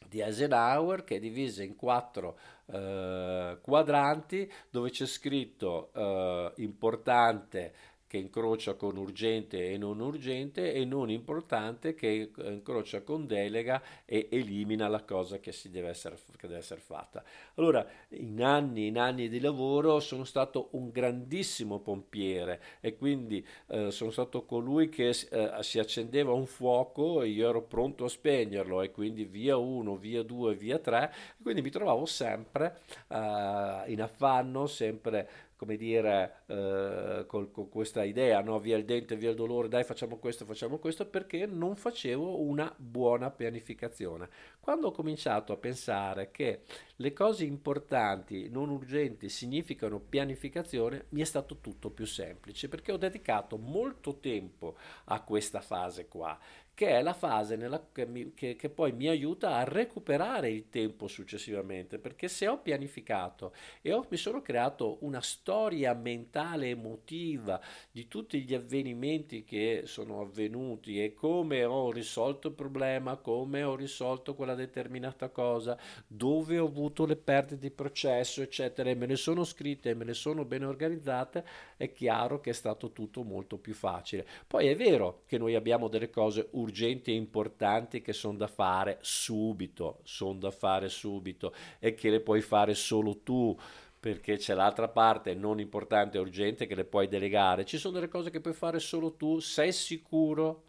di 0.10 0.20
Eisenhower 0.20 1.05
che 1.05 1.16
è 1.16 1.20
divisa 1.20 1.64
in 1.64 1.76
quattro 1.78 2.38
eh, 2.66 3.57
quadranti 3.62 4.51
dove 4.70 4.89
c'è 4.89 5.05
scritto 5.05 5.91
eh, 5.93 6.51
importante 6.57 7.74
che 8.10 8.18
incrocia 8.18 8.74
con 8.74 8.97
urgente 8.97 9.72
e 9.72 9.78
non 9.78 9.99
urgente 9.99 10.74
e 10.74 10.84
non 10.84 11.12
importante 11.12 11.93
che 11.93 12.32
incrocia 12.43 13.03
con 13.03 13.28
delega 13.28 13.80
e 14.03 14.30
elimina 14.32 14.88
la 14.88 15.03
cosa 15.03 15.38
che, 15.38 15.53
deve, 15.66 15.89
essere, 15.89 16.18
che 16.36 16.47
deve 16.47 16.57
essere 16.57 16.82
fatta. 16.82 17.24
Allora, 17.53 17.88
in 18.14 18.43
anni 18.43 18.86
e 18.86 18.88
in 18.88 18.97
anni 18.97 19.30
di 19.30 19.39
lavoro 19.39 19.99
sono 19.99 20.24
stato 20.24 20.70
un 20.72 20.89
grandissimo 20.89 21.82
pompiere 21.82 22.60
e 22.80 22.97
quindi 22.97 23.45
eh, 23.68 23.91
sono 23.91 24.10
stato 24.10 24.43
colui 24.43 24.89
che 24.89 25.10
eh, 25.10 25.51
si 25.60 25.78
accendeva 25.78 26.34
un 26.34 26.47
fuoco 26.47 27.22
e 27.22 27.28
io 27.28 27.47
ero 27.47 27.62
pronto 27.62 28.05
a 28.05 28.10
spegnerlo 28.10 28.82
e 28.82 28.89
quindi 28.89 29.24
via 29.24 29.55
uno, 29.57 29.97
via 29.97 30.24
due, 30.24 30.55
via 30.55 30.80
tre, 30.80 31.14
quindi 31.43 31.62
mi 31.62 31.70
trovavo 31.70 32.07
sempre 32.07 32.80
eh, 33.07 33.84
in 33.86 34.01
affanno, 34.01 34.66
sempre 34.66 35.49
come 35.60 35.76
dire, 35.76 36.43
eh, 36.45 37.26
con, 37.28 37.51
con, 37.51 37.68
questa 37.68 38.05
idea, 38.05 38.39
no? 38.39 38.62
via 38.62 38.78
il 38.78 38.86
dente, 38.86 39.18
via 39.18 39.32
il 39.32 39.36
dolore, 39.36 39.68
dai 39.68 39.84
facciamo 39.84 40.16
questo, 40.16 40.45
facciamo 40.45 40.78
questo, 40.78 41.05
perché 41.05 41.45
non 41.45 41.76
facevo 41.76 42.39
una 42.39 42.74
buona 42.78 43.30
pianificazione. 43.30 44.30
Quando 44.62 44.88
ho 44.88 44.91
cominciato 44.91 45.51
a 45.51 45.57
pensare 45.57 46.32
che 46.32 46.62
le 46.95 47.12
cose 47.12 47.43
importanti, 47.43 48.47
non 48.47 48.70
urgenti, 48.70 49.28
significano 49.28 49.99
pianificazione, 49.99 51.07
mi 51.10 51.20
è 51.20 51.26
stato 51.26 51.57
tutto 51.57 51.89
più 51.89 52.05
semplice, 52.05 52.70
perché 52.70 52.93
ho 52.93 52.97
dedicato 52.97 53.57
molto 53.57 54.16
tempo 54.20 54.78
a 55.05 55.22
questa 55.24 55.60
fase 55.60 56.07
qua 56.07 56.39
che 56.80 56.92
è 56.92 57.02
la 57.02 57.12
fase 57.12 57.58
nella, 57.58 57.88
che, 57.92 58.06
mi, 58.06 58.34
che, 58.34 58.56
che, 58.56 58.70
poi 58.70 58.94
mi 58.94 59.10
aiuta 59.10 59.58
a 59.58 59.66
recuperare 59.66 60.50
il 60.50 60.70
tempo 60.70 61.10
successivamente, 61.10 62.00
perché 62.00 62.30
se 62.30 62.48
ho 62.48 62.60
pianificato 62.60 63.52
e 63.82 63.92
ho, 63.92 64.06
mi 64.08 64.16
sono 64.16 64.42
creato 64.42 65.00
una 65.02 65.20
storia 65.20 65.94
mentale 65.94 66.70
emotiva 66.70 67.60
di 67.92 68.08
tutti 68.08 68.42
gli 68.44 68.54
avvenimenti 68.54 69.44
che 69.44 69.82
sono 69.88 70.22
avvenuti 70.22 71.04
e 71.04 71.14
come 71.14 71.66
ho 71.66 71.92
risolto 71.92 72.48
il 72.48 72.54
problema, 72.54 73.18
come 73.18 73.62
ho 73.62 73.76
risolto 73.76 74.34
quella 74.34 74.56
determinata 74.56 75.28
cosa, 75.28 75.78
dove 76.08 76.60
ho 76.60 76.68
avuto 76.68 77.06
le 77.06 77.18
perdite 77.18 77.60
di 77.60 77.72
processo, 77.72 78.42
eccetera, 78.42 78.90
e 78.90 78.96
me 78.96 79.06
ne 79.06 79.18
sono 79.18 79.44
scritte 79.44 79.90
e 79.90 79.96
me 79.96 80.06
ne 80.06 80.14
sono 80.14 80.46
ben 80.46 80.64
organizzate, 80.64 81.46
è 81.76 81.92
chiaro 81.92 82.40
che 82.40 82.52
è 82.52 82.54
stato 82.54 82.94
tutto 82.94 83.24
molto 83.24 83.58
più 83.58 83.74
facile. 83.74 84.26
Poi 84.48 84.68
è 84.68 84.78
vero 84.78 85.24
che 85.26 85.38
noi 85.38 85.56
abbiamo 85.56 85.90
delle 85.90 86.10
cose 86.10 86.48
urgenti, 86.52 86.68
urgenti 86.70 87.12
e 87.12 87.16
importanti 87.16 88.02
che 88.02 88.14
sono 88.14 88.38
da 88.38 88.48
fare 88.48 89.00
subito, 89.02 90.00
sono 90.04 90.40
da 90.40 90.52
fare 90.52 90.88
subito 90.88 91.54
e 91.80 91.94
che 91.94 92.10
le 92.10 92.22
puoi 92.22 92.42
fare 92.42 92.74
solo 92.74 93.20
tu 93.22 93.58
perché 94.00 94.38
c'è 94.38 94.54
l'altra 94.54 94.88
parte 94.88 95.34
non 95.34 95.60
importante 95.60 96.18
e 96.18 96.22
urgente 96.22 96.68
che 96.68 96.76
le 96.76 96.86
puoi 96.86 97.10
delegare. 97.10 97.66
Ci 97.66 97.78
sono 97.78 97.96
delle 97.96 98.08
cose 98.08 98.30
che 98.30 98.40
puoi 98.40 98.54
fare 98.54 98.80
solo 98.80 99.16
tu, 99.16 99.40
sei 99.40 99.74
sicuro? 99.74 100.64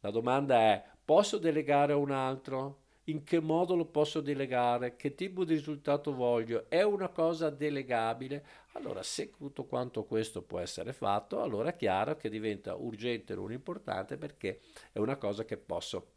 La 0.00 0.10
domanda 0.10 0.56
è, 0.58 0.82
posso 1.04 1.38
delegare 1.38 1.92
a 1.92 1.96
un 1.96 2.10
altro? 2.10 2.86
In 3.04 3.22
che 3.22 3.40
modo 3.40 3.74
lo 3.74 3.86
posso 3.86 4.20
delegare? 4.20 4.96
Che 4.96 5.14
tipo 5.14 5.44
di 5.44 5.54
risultato 5.54 6.12
voglio? 6.12 6.66
È 6.68 6.82
una 6.82 7.08
cosa 7.08 7.48
delegabile? 7.48 8.44
Allora, 8.78 9.02
se 9.02 9.30
tutto 9.36 9.64
quanto 9.64 10.04
questo 10.04 10.42
può 10.42 10.60
essere 10.60 10.92
fatto, 10.92 11.42
allora 11.42 11.70
è 11.70 11.76
chiaro 11.76 12.16
che 12.16 12.28
diventa 12.28 12.76
urgente 12.76 13.32
e 13.32 13.36
non 13.36 13.50
importante 13.50 14.16
perché 14.16 14.60
è 14.92 15.00
una 15.00 15.16
cosa 15.16 15.44
che 15.44 15.56
posso 15.56 16.12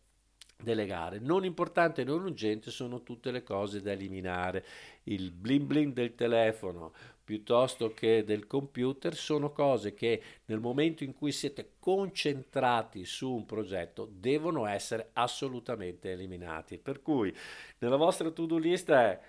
delegare. 0.62 1.18
Non 1.18 1.44
importante 1.44 2.02
e 2.02 2.04
non 2.04 2.24
urgente 2.24 2.70
sono 2.70 3.02
tutte 3.02 3.32
le 3.32 3.42
cose 3.42 3.82
da 3.82 3.94
eliminare. 3.94 4.64
Il 5.06 5.32
bling 5.32 5.66
bling 5.66 5.94
del 5.94 6.14
telefono 6.14 6.94
piuttosto 7.24 7.94
che 7.96 8.24
del 8.24 8.46
computer 8.46 9.16
sono 9.16 9.52
cose 9.52 9.96
che 9.96 10.22
nel 10.46 10.60
momento 10.60 11.04
in 11.04 11.14
cui 11.16 11.32
siete 11.32 11.74
concentrati 11.80 13.06
su 13.06 13.32
un 13.32 13.48
progetto 13.48 14.08
devono 14.12 14.68
essere 14.68 15.10
assolutamente 15.14 16.12
eliminati. 16.12 16.78
Per 16.78 17.02
cui 17.02 17.36
nella 17.80 17.96
vostra 17.96 18.30
to-do 18.30 18.58
list 18.58 18.92
è 18.92 19.20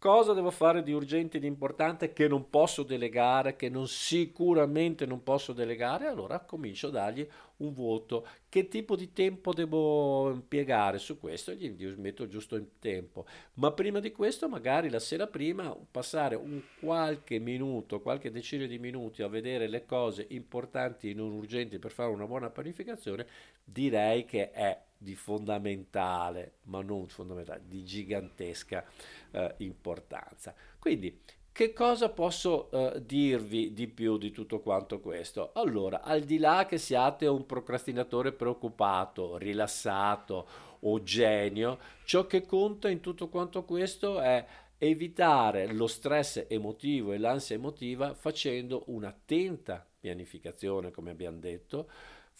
Cosa 0.00 0.32
devo 0.32 0.50
fare 0.50 0.82
di 0.82 0.92
urgente 0.92 1.36
e 1.36 1.40
di 1.40 1.46
importante 1.46 2.14
che 2.14 2.26
non 2.26 2.48
posso 2.48 2.84
delegare, 2.84 3.54
che 3.54 3.68
non 3.68 3.86
sicuramente 3.86 5.04
non 5.04 5.22
posso 5.22 5.52
delegare? 5.52 6.06
Allora 6.06 6.40
comincio 6.40 6.86
a 6.86 6.92
dargli 6.92 7.28
un 7.58 7.74
voto. 7.74 8.26
Che 8.48 8.68
tipo 8.68 8.96
di 8.96 9.12
tempo 9.12 9.52
devo 9.52 10.30
impiegare 10.30 10.96
su 10.96 11.18
questo? 11.18 11.52
Gli 11.52 11.84
metto 11.98 12.26
giusto 12.28 12.56
il 12.56 12.70
tempo. 12.78 13.26
Ma 13.56 13.72
prima 13.72 14.00
di 14.00 14.10
questo, 14.10 14.48
magari 14.48 14.88
la 14.88 15.00
sera 15.00 15.26
prima, 15.26 15.76
passare 15.90 16.34
un 16.34 16.62
qualche 16.80 17.38
minuto, 17.38 18.00
qualche 18.00 18.30
decina 18.30 18.64
di 18.64 18.78
minuti 18.78 19.20
a 19.20 19.28
vedere 19.28 19.68
le 19.68 19.84
cose 19.84 20.24
importanti 20.30 21.10
e 21.10 21.14
non 21.14 21.30
urgenti 21.30 21.78
per 21.78 21.90
fare 21.90 22.08
una 22.08 22.26
buona 22.26 22.48
pianificazione, 22.48 23.26
direi 23.62 24.24
che 24.24 24.50
è 24.50 24.80
di 25.02 25.14
fondamentale, 25.14 26.56
ma 26.64 26.82
non 26.82 27.08
fondamentale, 27.08 27.62
di 27.66 27.82
gigantesca 27.82 28.84
eh, 29.30 29.54
importanza. 29.58 30.54
Quindi, 30.78 31.18
che 31.50 31.72
cosa 31.72 32.10
posso 32.10 32.70
eh, 32.70 33.02
dirvi 33.04 33.72
di 33.72 33.88
più 33.88 34.18
di 34.18 34.30
tutto 34.30 34.60
quanto 34.60 35.00
questo? 35.00 35.52
Allora, 35.54 36.02
al 36.02 36.20
di 36.20 36.38
là 36.38 36.66
che 36.66 36.76
siate 36.76 37.26
un 37.26 37.46
procrastinatore 37.46 38.32
preoccupato, 38.32 39.38
rilassato 39.38 40.46
o 40.80 41.02
genio, 41.02 41.78
ciò 42.04 42.26
che 42.26 42.44
conta 42.44 42.90
in 42.90 43.00
tutto 43.00 43.28
quanto 43.28 43.64
questo 43.64 44.20
è 44.20 44.46
evitare 44.76 45.72
lo 45.72 45.86
stress 45.86 46.44
emotivo 46.48 47.12
e 47.12 47.18
l'ansia 47.18 47.56
emotiva 47.56 48.14
facendo 48.14 48.84
un'attenta 48.86 49.86
pianificazione, 49.98 50.90
come 50.90 51.10
abbiamo 51.10 51.38
detto, 51.38 51.90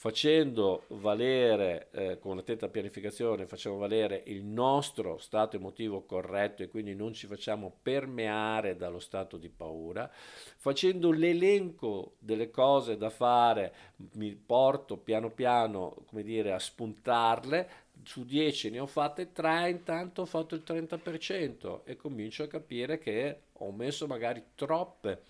facendo 0.01 0.85
valere 0.87 1.89
eh, 1.91 2.19
con 2.19 2.39
attenta 2.39 2.69
pianificazione, 2.69 3.47
facciamo 3.47 3.77
valere 3.77 4.23
il 4.29 4.43
nostro 4.43 5.19
stato 5.19 5.57
emotivo 5.57 6.07
corretto 6.07 6.63
e 6.63 6.69
quindi 6.69 6.95
non 6.95 7.13
ci 7.13 7.27
facciamo 7.27 7.71
permeare 7.83 8.77
dallo 8.77 8.99
stato 8.99 9.37
di 9.37 9.51
paura, 9.51 10.11
facendo 10.57 11.11
l'elenco 11.11 12.15
delle 12.19 12.51
cose 12.51 12.97
da 12.97 13.11
fare, 13.11 13.75
mi 14.15 14.35
porto 14.35 14.97
piano 14.97 15.29
piano, 15.29 15.95
come 16.07 16.23
dire, 16.23 16.53
a 16.53 16.59
spuntarle, 16.59 17.69
su 18.03 18.25
10 18.25 18.71
ne 18.71 18.79
ho 18.79 18.87
fatte 18.87 19.33
3, 19.33 19.69
intanto 19.69 20.23
ho 20.23 20.27
fatto 20.27 20.55
il 20.55 20.63
30% 20.67 21.81
e 21.85 21.97
comincio 21.97 22.45
a 22.45 22.49
capire 22.49 22.99
che 22.99 23.41
ho 23.53 23.71
messo 23.71 24.07
magari 24.07 24.43
troppe 24.55 25.25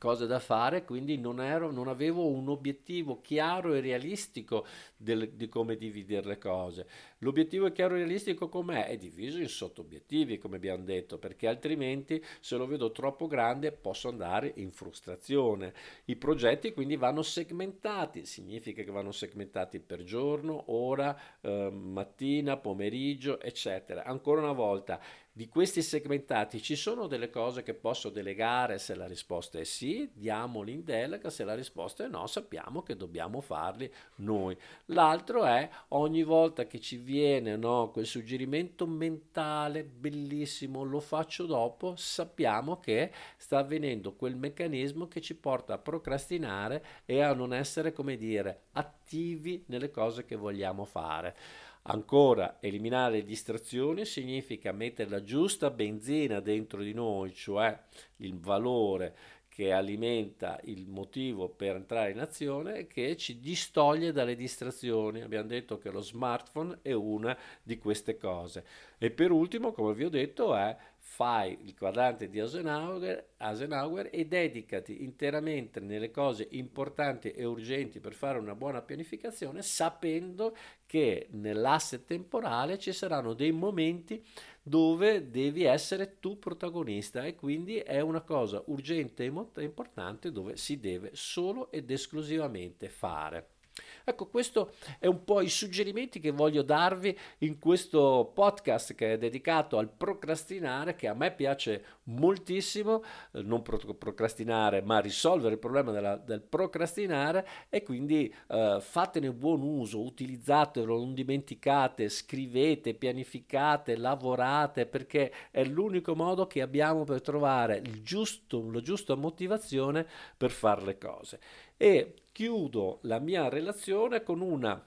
cose 0.00 0.26
da 0.26 0.38
fare, 0.38 0.86
quindi 0.86 1.18
non, 1.18 1.42
ero, 1.42 1.70
non 1.70 1.86
avevo 1.86 2.26
un 2.26 2.48
obiettivo 2.48 3.20
chiaro 3.20 3.74
e 3.74 3.80
realistico 3.80 4.66
del, 4.96 5.32
di 5.32 5.46
come 5.46 5.76
dividere 5.76 6.26
le 6.26 6.38
cose. 6.38 6.86
L'obiettivo 7.18 7.66
è 7.66 7.72
chiaro 7.72 7.96
e 7.96 7.98
realistico 7.98 8.48
com'è? 8.48 8.86
È 8.86 8.96
diviso 8.96 9.40
in 9.40 9.48
sottobiettivi, 9.48 10.38
come 10.38 10.56
abbiamo 10.56 10.84
detto, 10.84 11.18
perché 11.18 11.48
altrimenti 11.48 12.24
se 12.40 12.56
lo 12.56 12.66
vedo 12.66 12.92
troppo 12.92 13.26
grande 13.26 13.72
posso 13.72 14.08
andare 14.08 14.50
in 14.56 14.70
frustrazione. 14.70 15.74
I 16.06 16.16
progetti 16.16 16.72
quindi 16.72 16.96
vanno 16.96 17.20
segmentati, 17.20 18.24
significa 18.24 18.82
che 18.82 18.90
vanno 18.90 19.12
segmentati 19.12 19.80
per 19.80 20.02
giorno, 20.02 20.64
ora, 20.68 21.14
eh, 21.42 21.70
mattina, 21.70 22.56
pomeriggio, 22.56 23.38
eccetera. 23.38 24.04
Ancora 24.04 24.40
una 24.40 24.52
volta, 24.52 24.98
di 25.40 25.48
questi 25.48 25.80
segmentati 25.80 26.60
ci 26.60 26.76
sono 26.76 27.06
delle 27.06 27.30
cose 27.30 27.62
che 27.62 27.72
posso 27.72 28.10
delegare 28.10 28.78
se 28.78 28.94
la 28.94 29.06
risposta 29.06 29.58
è 29.58 29.64
sì, 29.64 30.10
diamoli 30.12 30.72
in 30.72 30.84
delega, 30.84 31.30
se 31.30 31.44
la 31.44 31.54
risposta 31.54 32.04
è 32.04 32.08
no, 32.08 32.26
sappiamo 32.26 32.82
che 32.82 32.94
dobbiamo 32.94 33.40
farli 33.40 33.90
noi. 34.16 34.54
L'altro 34.86 35.46
è 35.46 35.66
ogni 35.88 36.24
volta 36.24 36.66
che 36.66 36.78
ci 36.78 36.98
viene 36.98 37.56
no, 37.56 37.90
quel 37.90 38.04
suggerimento 38.04 38.86
mentale 38.86 39.82
bellissimo, 39.82 40.82
lo 40.82 41.00
faccio 41.00 41.46
dopo, 41.46 41.94
sappiamo 41.96 42.78
che 42.78 43.10
sta 43.38 43.60
avvenendo 43.60 44.12
quel 44.12 44.36
meccanismo 44.36 45.08
che 45.08 45.22
ci 45.22 45.34
porta 45.34 45.72
a 45.72 45.78
procrastinare 45.78 46.84
e 47.06 47.22
a 47.22 47.32
non 47.32 47.54
essere, 47.54 47.94
come 47.94 48.18
dire, 48.18 48.64
attivi 48.72 49.64
nelle 49.68 49.90
cose 49.90 50.26
che 50.26 50.36
vogliamo 50.36 50.84
fare. 50.84 51.34
Ancora, 51.82 52.58
eliminare 52.60 53.24
distrazioni 53.24 54.04
significa 54.04 54.70
mettere 54.70 55.08
la 55.08 55.22
giusta 55.22 55.70
benzina 55.70 56.40
dentro 56.40 56.82
di 56.82 56.92
noi, 56.92 57.32
cioè 57.32 57.78
il 58.16 58.38
valore 58.38 59.16
che 59.48 59.72
alimenta 59.72 60.60
il 60.64 60.86
motivo 60.86 61.48
per 61.48 61.76
entrare 61.76 62.12
in 62.12 62.20
azione 62.20 62.78
e 62.78 62.86
che 62.86 63.16
ci 63.16 63.40
distoglie 63.40 64.12
dalle 64.12 64.36
distrazioni. 64.36 65.22
Abbiamo 65.22 65.48
detto 65.48 65.78
che 65.78 65.90
lo 65.90 66.00
smartphone 66.00 66.78
è 66.82 66.92
una 66.92 67.36
di 67.62 67.76
queste 67.78 68.16
cose. 68.16 68.64
E 68.96 69.10
per 69.10 69.30
ultimo, 69.30 69.72
come 69.72 69.94
vi 69.94 70.04
ho 70.04 70.08
detto, 70.08 70.54
è 70.54 70.76
fai 71.12 71.58
il 71.62 71.76
quadrante 71.76 72.30
di 72.30 72.38
Eisenhower, 72.38 73.32
Eisenhower 73.36 74.10
e 74.12 74.26
dedicati 74.26 75.02
interamente 75.02 75.80
nelle 75.80 76.12
cose 76.12 76.46
importanti 76.52 77.32
e 77.32 77.44
urgenti 77.44 77.98
per 77.98 78.14
fare 78.14 78.38
una 78.38 78.54
buona 78.54 78.80
pianificazione, 78.80 79.60
sapendo 79.60 80.56
che 80.86 81.26
nell'asse 81.32 82.04
temporale 82.04 82.78
ci 82.78 82.92
saranno 82.92 83.34
dei 83.34 83.50
momenti 83.50 84.24
dove 84.62 85.30
devi 85.30 85.64
essere 85.64 86.20
tu 86.20 86.38
protagonista 86.38 87.24
e 87.24 87.34
quindi 87.34 87.78
è 87.78 88.00
una 88.00 88.20
cosa 88.20 88.62
urgente 88.66 89.24
e 89.24 89.62
importante 89.64 90.30
dove 90.30 90.56
si 90.56 90.78
deve 90.78 91.10
solo 91.12 91.72
ed 91.72 91.90
esclusivamente 91.90 92.88
fare. 92.88 93.58
Ecco, 94.04 94.26
questo 94.26 94.72
è 94.98 95.06
un 95.06 95.24
po' 95.24 95.40
i 95.40 95.48
suggerimenti 95.48 96.20
che 96.20 96.30
voglio 96.30 96.62
darvi 96.62 97.16
in 97.38 97.58
questo 97.58 98.30
podcast 98.34 98.94
che 98.94 99.12
è 99.12 99.18
dedicato 99.18 99.78
al 99.78 99.88
procrastinare, 99.88 100.96
che 100.96 101.06
a 101.06 101.14
me 101.14 101.32
piace 101.32 101.84
moltissimo, 102.04 103.04
eh, 103.32 103.42
non 103.42 103.62
pro- 103.62 103.94
procrastinare, 103.94 104.82
ma 104.82 104.98
risolvere 104.98 105.54
il 105.54 105.60
problema 105.60 105.92
della, 105.92 106.16
del 106.16 106.40
procrastinare 106.40 107.46
e 107.68 107.82
quindi 107.82 108.34
eh, 108.48 108.78
fatene 108.80 109.32
buon 109.32 109.62
uso, 109.62 110.02
utilizzatelo, 110.02 110.96
non 110.96 111.14
dimenticate, 111.14 112.08
scrivete, 112.08 112.94
pianificate, 112.94 113.96
lavorate, 113.96 114.86
perché 114.86 115.32
è 115.50 115.62
l'unico 115.64 116.14
modo 116.14 116.46
che 116.46 116.62
abbiamo 116.62 117.04
per 117.04 117.20
trovare 117.20 117.82
giusto, 118.02 118.68
la 118.70 118.80
giusta 118.80 119.14
motivazione 119.14 120.06
per 120.36 120.50
fare 120.50 120.82
le 120.82 120.98
cose. 120.98 121.40
E 121.76 122.14
chiudo 122.40 123.00
la 123.02 123.18
mia 123.18 123.50
relazione 123.50 124.22
con 124.22 124.40
una 124.40 124.82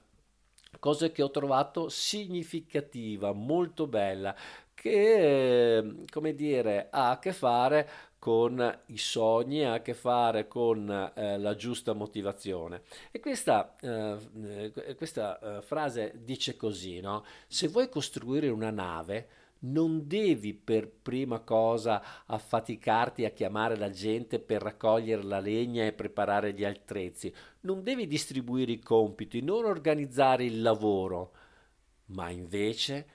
cosa 0.80 1.12
che 1.12 1.22
ho 1.22 1.30
trovato 1.30 1.88
significativa, 1.88 3.32
molto 3.32 3.86
bella, 3.86 4.36
che 4.74 6.04
come 6.10 6.34
dire 6.34 6.88
ha 6.90 7.12
a 7.12 7.20
che 7.20 7.32
fare 7.32 7.88
con 8.18 8.80
i 8.88 8.98
sogni, 8.98 9.64
ha 9.66 9.74
a 9.74 9.82
che 9.84 9.94
fare 9.94 10.48
con 10.48 11.12
eh, 11.14 11.38
la 11.38 11.56
giusta 11.56 11.94
motivazione. 11.94 12.82
E 13.12 13.20
questa, 13.20 13.76
eh, 13.80 14.96
questa 14.98 15.38
eh, 15.38 15.62
frase 15.62 16.14
dice 16.24 16.56
così, 16.56 17.02
no? 17.02 17.24
Se 17.46 17.68
vuoi 17.68 17.88
costruire 17.88 18.50
una 18.50 18.72
nave, 18.72 19.28
non 19.64 20.08
devi 20.08 20.54
per 20.54 20.90
prima 20.90 21.40
cosa 21.40 22.26
affaticarti 22.26 23.26
a 23.26 23.32
chiamare 23.32 23.78
la 23.78 23.90
gente 23.90 24.40
per 24.40 24.62
raccogliere 24.62 25.24
la 25.24 25.40
legna 25.40 25.86
e 25.86 25.94
preparare 25.94 26.54
gli 26.54 26.64
attrezzi, 26.64 27.34
non 27.62 27.84
devi 27.84 28.08
distribuire 28.08 28.72
i 28.72 28.80
compiti, 28.80 29.42
non 29.42 29.66
organizzare 29.66 30.46
il 30.46 30.62
lavoro, 30.62 31.34
ma 32.08 32.30
invece 32.30 33.06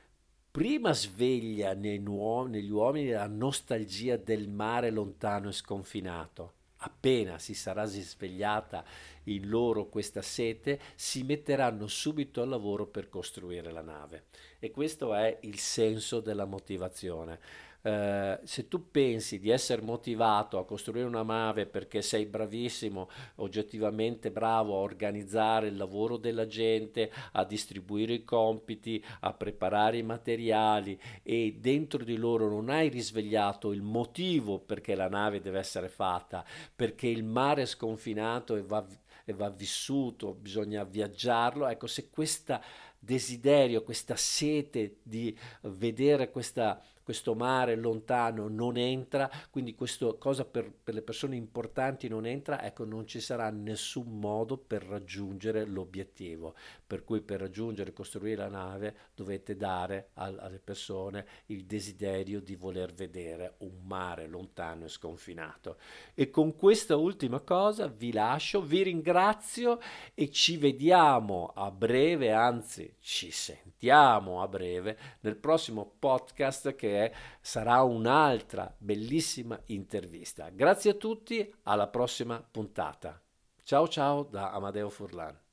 prima 0.50 0.92
sveglia 0.92 1.74
negli 1.74 2.06
uomini 2.06 3.10
la 3.10 3.26
nostalgia 3.26 4.16
del 4.16 4.48
mare 4.48 4.90
lontano 4.90 5.48
e 5.48 5.52
sconfinato. 5.52 6.52
Appena 6.78 7.38
si 7.38 7.54
sarà 7.54 7.84
risvegliata 7.84 8.84
in 9.24 9.48
loro 9.48 9.86
questa 9.86 10.22
sete, 10.22 10.78
si 10.94 11.24
metteranno 11.24 11.88
subito 11.88 12.40
al 12.40 12.48
lavoro 12.48 12.86
per 12.86 13.08
costruire 13.08 13.72
la 13.72 13.82
nave. 13.82 14.26
E 14.60 14.70
questo 14.70 15.14
è 15.14 15.38
il 15.42 15.58
senso 15.58 16.20
della 16.20 16.44
motivazione. 16.44 17.40
Eh, 17.80 18.40
se 18.42 18.66
tu 18.66 18.90
pensi 18.90 19.38
di 19.38 19.50
essere 19.50 19.82
motivato 19.82 20.58
a 20.58 20.64
costruire 20.64 21.06
una 21.06 21.22
nave 21.22 21.64
perché 21.66 22.02
sei 22.02 22.26
bravissimo, 22.26 23.08
oggettivamente 23.36 24.30
bravo 24.32 24.74
a 24.74 24.80
organizzare 24.80 25.68
il 25.68 25.76
lavoro 25.76 26.16
della 26.16 26.46
gente, 26.46 27.10
a 27.32 27.44
distribuire 27.44 28.14
i 28.14 28.24
compiti, 28.24 29.02
a 29.20 29.32
preparare 29.32 29.98
i 29.98 30.02
materiali 30.02 31.00
e 31.22 31.56
dentro 31.60 32.02
di 32.02 32.16
loro 32.16 32.48
non 32.48 32.68
hai 32.68 32.88
risvegliato 32.88 33.72
il 33.72 33.82
motivo 33.82 34.58
perché 34.58 34.94
la 34.96 35.08
nave 35.08 35.40
deve 35.40 35.60
essere 35.60 35.88
fatta, 35.88 36.44
perché 36.74 37.06
il 37.06 37.22
mare 37.22 37.62
è 37.62 37.66
sconfinato 37.66 38.56
e 38.56 38.62
va, 38.62 38.84
e 39.24 39.32
va 39.32 39.50
vissuto, 39.50 40.34
bisogna 40.34 40.82
viaggiarlo, 40.82 41.68
ecco 41.68 41.86
se 41.86 42.10
questo 42.10 42.60
desiderio, 42.98 43.84
questa 43.84 44.16
sete 44.16 44.96
di 45.02 45.36
vedere 45.62 46.30
questa 46.30 46.82
questo 47.08 47.34
mare 47.34 47.74
lontano 47.74 48.48
non 48.48 48.76
entra, 48.76 49.30
quindi 49.48 49.74
questa 49.74 50.12
cosa 50.18 50.44
per, 50.44 50.70
per, 50.70 50.92
le 50.92 51.00
persone 51.00 51.36
importanti 51.36 52.06
non 52.06 52.26
entra, 52.26 52.62
ecco 52.62 52.84
non 52.84 53.06
ci 53.06 53.18
sarà 53.18 53.48
nessun 53.48 54.18
modo 54.18 54.58
per 54.58 54.82
raggiungere 54.82 55.64
l'obiettivo. 55.64 56.54
Per 56.86 57.04
cui 57.04 57.22
per 57.22 57.40
raggiungere 57.40 57.90
e 57.90 57.92
costruire 57.94 58.36
la 58.36 58.48
nave 58.48 58.94
dovete 59.14 59.56
dare 59.56 60.10
al, 60.14 60.38
alle 60.38 60.58
persone 60.58 61.26
il 61.46 61.64
desiderio 61.64 62.42
di 62.42 62.56
voler 62.56 62.92
vedere 62.92 63.54
un 63.58 63.86
mare 63.86 64.26
lontano 64.26 64.84
e 64.84 64.88
sconfinato. 64.88 65.78
E 66.12 66.28
con 66.28 66.56
questa 66.56 66.96
ultima 66.96 67.40
cosa 67.40 67.86
vi 67.86 68.12
lascio, 68.12 68.60
vi 68.60 68.82
ringrazio 68.82 69.80
e 70.12 70.30
ci 70.30 70.58
vediamo 70.58 71.52
a 71.54 71.70
breve, 71.70 72.32
anzi 72.32 72.96
ci 73.00 73.30
sentiamo 73.30 74.42
a 74.42 74.48
breve 74.48 74.98
nel 75.20 75.36
prossimo 75.36 75.90
podcast 75.98 76.74
che 76.74 76.97
sarà 77.40 77.82
un'altra 77.82 78.74
bellissima 78.76 79.58
intervista. 79.66 80.48
Grazie 80.50 80.92
a 80.92 80.94
tutti, 80.94 81.54
alla 81.64 81.88
prossima 81.88 82.42
puntata. 82.42 83.20
Ciao 83.62 83.86
ciao 83.88 84.22
da 84.22 84.50
Amadeo 84.52 84.88
Furlan. 84.88 85.47